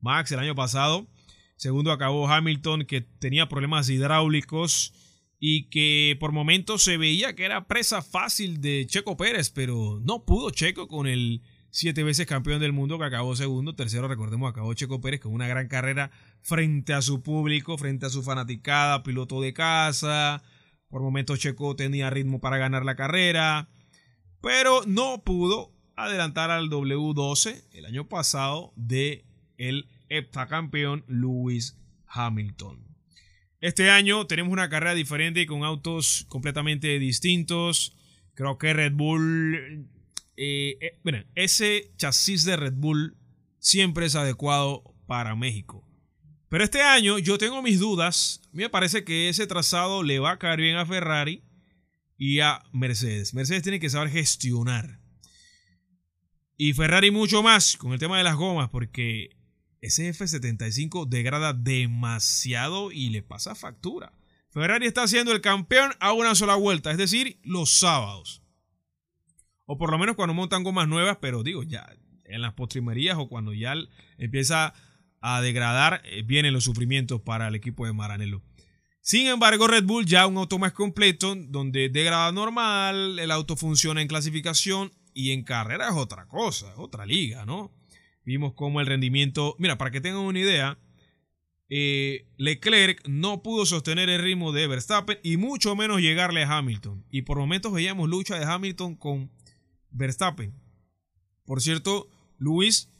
Max 0.00 0.32
el 0.32 0.40
año 0.40 0.56
pasado. 0.56 1.08
Segundo 1.56 1.92
acabó 1.92 2.28
Hamilton, 2.28 2.84
que 2.84 3.00
tenía 3.00 3.48
problemas 3.48 3.88
hidráulicos 3.88 4.92
y 5.38 5.68
que 5.68 6.16
por 6.18 6.32
momentos 6.32 6.82
se 6.82 6.96
veía 6.96 7.36
que 7.36 7.44
era 7.44 7.68
presa 7.68 8.02
fácil 8.02 8.60
de 8.60 8.86
Checo 8.88 9.16
Pérez, 9.16 9.50
pero 9.50 10.00
no 10.02 10.24
pudo 10.24 10.50
Checo 10.50 10.88
con 10.88 11.06
el 11.06 11.42
siete 11.74 12.02
veces 12.02 12.26
campeón 12.26 12.60
del 12.60 12.72
mundo 12.72 12.98
que 12.98 13.04
acabó 13.04 13.36
segundo. 13.36 13.74
Tercero, 13.74 14.08
recordemos, 14.08 14.50
acabó 14.50 14.72
Checo 14.74 15.00
Pérez 15.00 15.20
con 15.20 15.32
una 15.32 15.48
gran 15.48 15.68
carrera 15.68 16.10
frente 16.40 16.94
a 16.94 17.02
su 17.02 17.22
público, 17.22 17.76
frente 17.76 18.06
a 18.06 18.10
su 18.10 18.22
fanaticada, 18.22 19.02
piloto 19.02 19.40
de 19.40 19.52
casa. 19.52 20.42
Por 20.88 21.02
momentos 21.02 21.40
Checo 21.40 21.76
tenía 21.76 22.08
ritmo 22.08 22.40
para 22.40 22.58
ganar 22.58 22.84
la 22.84 22.96
carrera 22.96 23.68
pero 24.44 24.82
no 24.86 25.22
pudo 25.24 25.72
adelantar 25.96 26.50
al 26.50 26.68
W12 26.68 27.64
el 27.72 27.86
año 27.86 28.10
pasado 28.10 28.74
de 28.76 29.24
el 29.56 29.88
heptacampeón 30.10 31.02
Lewis 31.08 31.78
Hamilton. 32.06 32.86
Este 33.62 33.88
año 33.88 34.26
tenemos 34.26 34.52
una 34.52 34.68
carrera 34.68 34.92
diferente 34.92 35.46
con 35.46 35.64
autos 35.64 36.26
completamente 36.28 36.98
distintos. 36.98 37.96
Creo 38.34 38.58
que 38.58 38.74
Red 38.74 38.92
Bull, 38.92 39.88
eh, 40.36 40.78
eh 40.80 41.26
ese 41.34 41.92
chasis 41.96 42.44
de 42.44 42.56
Red 42.56 42.74
Bull 42.74 43.16
siempre 43.58 44.06
es 44.06 44.14
adecuado 44.14 44.94
para 45.06 45.34
México. 45.36 45.86
Pero 46.48 46.62
este 46.62 46.82
año 46.82 47.18
yo 47.18 47.38
tengo 47.38 47.62
mis 47.62 47.80
dudas. 47.80 48.40
Me 48.52 48.70
parece 48.70 49.04
que 49.04 49.28
ese 49.28 49.46
trazado 49.46 50.02
le 50.02 50.20
va 50.20 50.32
a 50.32 50.38
caer 50.38 50.60
bien 50.60 50.76
a 50.76 50.86
Ferrari 50.86 51.42
y 52.16 52.40
a 52.40 52.62
Mercedes. 52.72 53.34
Mercedes 53.34 53.62
tiene 53.62 53.80
que 53.80 53.90
saber 53.90 54.10
gestionar. 54.10 55.00
Y 56.56 56.72
Ferrari 56.72 57.10
mucho 57.10 57.42
más 57.42 57.76
con 57.76 57.92
el 57.92 57.98
tema 57.98 58.18
de 58.18 58.24
las 58.24 58.36
gomas, 58.36 58.70
porque 58.70 59.36
ese 59.80 60.08
F75 60.08 61.08
degrada 61.08 61.52
demasiado 61.52 62.92
y 62.92 63.10
le 63.10 63.22
pasa 63.22 63.56
factura. 63.56 64.12
Ferrari 64.50 64.86
está 64.86 65.08
siendo 65.08 65.32
el 65.32 65.40
campeón 65.40 65.92
a 65.98 66.12
una 66.12 66.36
sola 66.36 66.54
vuelta, 66.54 66.92
es 66.92 66.98
decir, 66.98 67.40
los 67.42 67.70
sábados. 67.70 68.43
O 69.66 69.78
por 69.78 69.90
lo 69.90 69.98
menos 69.98 70.16
cuando 70.16 70.34
montan 70.34 70.62
gomas 70.62 70.88
nuevas, 70.88 71.18
pero 71.20 71.42
digo, 71.42 71.62
ya 71.62 71.86
en 72.24 72.42
las 72.42 72.54
postrimerías 72.54 73.16
o 73.18 73.28
cuando 73.28 73.52
ya 73.52 73.74
empieza 74.18 74.74
a 75.20 75.40
degradar, 75.40 76.02
eh, 76.04 76.22
vienen 76.22 76.52
los 76.52 76.64
sufrimientos 76.64 77.20
para 77.20 77.48
el 77.48 77.54
equipo 77.54 77.86
de 77.86 77.92
Maranello. 77.92 78.42
Sin 79.00 79.26
embargo, 79.26 79.66
Red 79.66 79.84
Bull 79.84 80.06
ya 80.06 80.26
un 80.26 80.36
auto 80.38 80.58
más 80.58 80.72
completo, 80.72 81.34
donde 81.34 81.88
de 81.88 82.04
grado 82.04 82.32
normal, 82.32 83.18
el 83.18 83.30
auto 83.30 83.56
funciona 83.56 84.00
en 84.00 84.08
clasificación 84.08 84.92
y 85.12 85.32
en 85.32 85.44
carrera 85.44 85.88
es 85.88 85.94
otra 85.94 86.26
cosa, 86.26 86.70
es 86.72 86.78
otra 86.78 87.06
liga, 87.06 87.44
¿no? 87.44 87.70
Vimos 88.24 88.54
cómo 88.54 88.80
el 88.80 88.86
rendimiento, 88.86 89.56
mira, 89.58 89.76
para 89.76 89.90
que 89.90 90.00
tengan 90.00 90.22
una 90.22 90.38
idea, 90.38 90.78
eh, 91.68 92.26
Leclerc 92.36 93.06
no 93.06 93.42
pudo 93.42 93.66
sostener 93.66 94.08
el 94.08 94.22
ritmo 94.22 94.52
de 94.52 94.66
Verstappen 94.66 95.18
y 95.22 95.36
mucho 95.36 95.76
menos 95.76 96.00
llegarle 96.00 96.42
a 96.42 96.58
Hamilton. 96.58 97.04
Y 97.10 97.22
por 97.22 97.38
momentos 97.38 97.72
veíamos 97.72 98.08
lucha 98.08 98.38
de 98.38 98.44
Hamilton 98.44 98.96
con 98.96 99.30
Verstappen. 99.94 100.54
Por 101.46 101.62
cierto, 101.62 102.08
Luis 102.36 102.90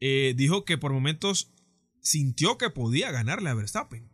eh, 0.00 0.34
dijo 0.36 0.64
que 0.64 0.78
por 0.78 0.92
momentos 0.92 1.52
sintió 2.00 2.58
que 2.58 2.70
podía 2.70 3.12
ganarle 3.12 3.50
a 3.50 3.54
Verstappen. 3.54 4.10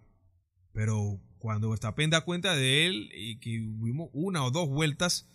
Pero 0.72 1.20
cuando 1.38 1.70
Verstappen 1.70 2.10
da 2.10 2.24
cuenta 2.24 2.54
de 2.54 2.86
él 2.86 3.10
y 3.14 3.38
que 3.38 3.50
vimos 3.50 4.10
una 4.12 4.44
o 4.44 4.50
dos 4.50 4.68
vueltas, 4.68 5.26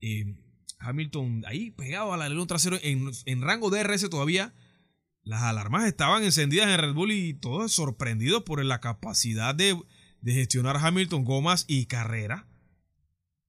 eh, 0.00 0.36
Hamilton 0.78 1.44
ahí 1.46 1.70
pegado 1.70 2.12
al 2.12 2.22
alerón 2.22 2.46
trasero 2.46 2.78
en, 2.82 3.10
en 3.24 3.42
rango 3.42 3.70
DRS 3.70 4.08
todavía, 4.10 4.54
las 5.22 5.42
alarmas 5.42 5.86
estaban 5.86 6.24
encendidas 6.24 6.68
en 6.68 6.80
Red 6.80 6.94
Bull 6.94 7.12
y 7.12 7.34
todos 7.34 7.72
sorprendidos 7.72 8.42
por 8.42 8.64
la 8.64 8.80
capacidad 8.80 9.54
de, 9.54 9.78
gestionar 10.24 10.76
Hamilton 10.76 11.24
gomas 11.24 11.64
y 11.68 11.86
carrera. 11.86 12.48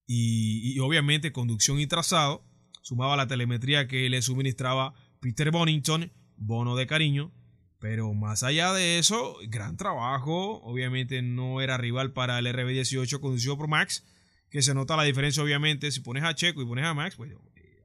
Y, 0.06 0.78
obviamente 0.80 1.32
conducción 1.32 1.80
y 1.80 1.88
trazado, 1.88 2.44
sumaba 2.82 3.16
la 3.16 3.28
telemetría 3.28 3.88
que 3.88 4.10
le 4.10 4.22
suministraba 4.22 4.94
Peter 5.20 5.52
Bonington, 5.52 6.12
bono 6.36 6.76
de 6.76 6.88
cariño, 6.88 7.32
pero 7.82 8.14
más 8.14 8.44
allá 8.44 8.74
de 8.74 9.00
eso, 9.00 9.38
gran 9.48 9.76
trabajo. 9.76 10.62
Obviamente 10.62 11.24
no 11.24 11.62
era 11.62 11.78
rival 11.78 12.14
para 12.14 12.38
el 12.38 12.46
RB18 12.46 13.20
conducido 13.20 13.58
por 13.58 13.68
Max. 13.68 14.06
Que 14.52 14.62
se 14.62 14.76
nota 14.76 14.96
la 14.96 15.04
diferencia, 15.04 15.42
obviamente. 15.42 15.92
Si 15.92 16.02
pones 16.02 16.24
a 16.24 16.36
Checo 16.36 16.62
y 16.62 16.66
pones 16.66 16.86
a 16.86 16.94
Max, 16.94 17.16
pues 17.16 17.34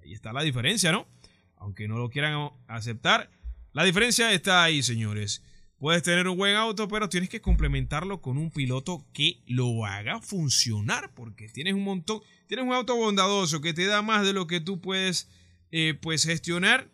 ahí 0.02 0.12
está 0.12 0.34
la 0.34 0.42
diferencia, 0.42 0.92
¿no? 0.92 1.08
Aunque 1.56 1.88
no 1.88 1.96
lo 1.96 2.10
quieran 2.10 2.50
aceptar. 2.68 3.30
La 3.72 3.84
diferencia 3.84 4.32
está 4.32 4.64
ahí, 4.64 4.82
señores. 4.82 5.42
Puedes 5.78 6.02
tener 6.02 6.28
un 6.28 6.36
buen 6.36 6.56
auto, 6.56 6.88
pero 6.88 7.08
tienes 7.08 7.30
que 7.30 7.40
complementarlo 7.40 8.20
con 8.20 8.36
un 8.36 8.50
piloto 8.50 9.06
que 9.14 9.40
lo 9.46 9.86
haga 9.86 10.20
funcionar. 10.20 11.14
Porque 11.14 11.48
tienes 11.48 11.72
un 11.72 11.84
montón. 11.84 12.20
Tienes 12.46 12.66
un 12.66 12.72
auto 12.72 12.96
bondadoso 12.96 13.60
que 13.60 13.74
te 13.74 13.86
da 13.86 14.02
más 14.02 14.24
de 14.24 14.32
lo 14.32 14.46
que 14.46 14.60
tú 14.60 14.80
puedes 14.80 15.28
eh, 15.70 15.94
pues 16.00 16.24
gestionar. 16.24 16.90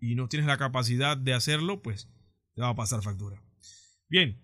Y 0.00 0.14
no 0.14 0.28
tienes 0.28 0.46
la 0.46 0.56
capacidad 0.56 1.16
de 1.16 1.34
hacerlo, 1.34 1.82
pues 1.82 2.08
te 2.54 2.62
va 2.62 2.70
a 2.70 2.74
pasar 2.74 3.02
factura. 3.02 3.42
Bien, 4.08 4.40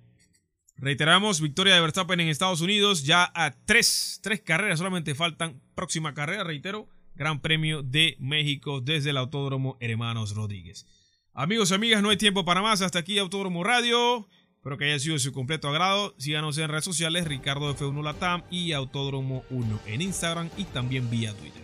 reiteramos, 0.77 1.41
victoria 1.41 1.75
de 1.75 1.81
Verstappen 1.81 2.21
en 2.21 2.29
Estados 2.29 2.61
Unidos, 2.61 3.05
ya 3.05 3.31
a 3.35 3.53
tres, 3.65 4.21
tres 4.23 4.41
carreras, 4.43 4.79
solamente 4.79 5.15
faltan 5.15 5.63
próxima 5.75 6.15
carrera, 6.15 6.45
reitero, 6.45 6.89
Gran 7.15 7.41
Premio 7.41 7.83
de 7.83 8.17
México 8.21 8.83
desde 8.83 9.11
el 9.11 9.17
Autódromo 9.17 9.79
Hermanos 9.81 10.35
Rodríguez. 10.35 10.87
Amigos 11.33 11.71
y 11.71 11.75
amigas, 11.75 12.03
no 12.03 12.11
hay 12.11 12.17
tiempo 12.19 12.45
para 12.45 12.63
más, 12.63 12.83
hasta 12.83 12.99
aquí 12.99 13.19
Autódromo 13.19 13.65
Radio. 13.65 14.29
Espero 14.67 14.79
que 14.79 14.87
haya 14.87 14.99
sido 14.99 15.15
de 15.15 15.21
su 15.21 15.33
completo 15.33 15.69
agrado. 15.69 16.13
Síganos 16.19 16.59
en 16.59 16.69
redes 16.69 16.85
sociales, 16.85 17.25
Ricardo 17.25 17.73
F1 17.73 18.03
Latam 18.03 18.43
y 18.51 18.73
Autódromo 18.73 19.45
1 19.49 19.79
en 19.87 20.03
Instagram 20.03 20.51
y 20.57 20.65
también 20.65 21.09
vía 21.09 21.33
Twitter. 21.35 21.63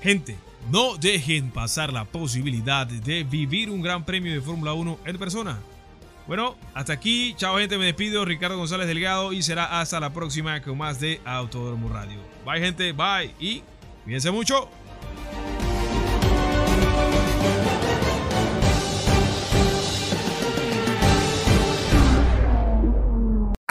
Gente, 0.00 0.36
no 0.70 0.96
dejen 0.98 1.50
pasar 1.50 1.92
la 1.92 2.04
posibilidad 2.04 2.86
de 2.86 3.24
vivir 3.24 3.70
un 3.70 3.82
gran 3.82 4.04
premio 4.04 4.32
de 4.32 4.40
Fórmula 4.40 4.72
1 4.72 5.00
en 5.04 5.18
persona. 5.18 5.58
Bueno, 6.28 6.54
hasta 6.74 6.92
aquí. 6.92 7.34
Chao, 7.36 7.58
gente. 7.58 7.76
Me 7.76 7.86
despido. 7.86 8.24
Ricardo 8.24 8.56
González 8.56 8.86
Delgado. 8.86 9.32
Y 9.32 9.42
será 9.42 9.80
hasta 9.80 9.98
la 9.98 10.12
próxima 10.12 10.62
con 10.62 10.78
más 10.78 11.00
de 11.00 11.20
Autódromo 11.24 11.88
Radio. 11.88 12.20
Bye, 12.44 12.60
gente. 12.60 12.92
Bye. 12.92 13.34
Y 13.40 13.64
cuídense 14.04 14.30
mucho. 14.30 14.70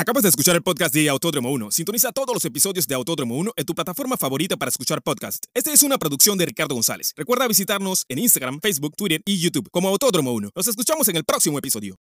Acabas 0.06 0.22
de 0.22 0.30
escuchar 0.30 0.56
el 0.56 0.62
podcast 0.62 0.94
de 0.94 1.10
Autódromo 1.10 1.52
1. 1.52 1.72
Sintoniza 1.72 2.12
todos 2.12 2.32
los 2.32 2.46
episodios 2.46 2.86
de 2.86 2.94
Autódromo 2.94 3.36
1 3.40 3.54
en 3.56 3.66
tu 3.66 3.74
plataforma 3.74 4.18
favorita 4.18 4.56
para 4.56 4.70
escuchar 4.70 5.02
podcast. 5.02 5.46
Esta 5.52 5.74
es 5.74 5.82
una 5.82 5.98
producción 5.98 6.38
de 6.38 6.46
Ricardo 6.46 6.76
González. 6.76 7.12
Recuerda 7.18 7.48
visitarnos 7.48 8.06
en 8.08 8.20
Instagram, 8.20 8.60
Facebook, 8.62 8.96
Twitter 8.96 9.24
y 9.26 9.40
YouTube 9.40 9.68
como 9.72 9.90
Autódromo 9.90 10.32
1. 10.34 10.52
Nos 10.56 10.68
escuchamos 10.68 11.08
en 11.08 11.16
el 11.16 11.24
próximo 11.24 11.58
episodio. 11.58 11.94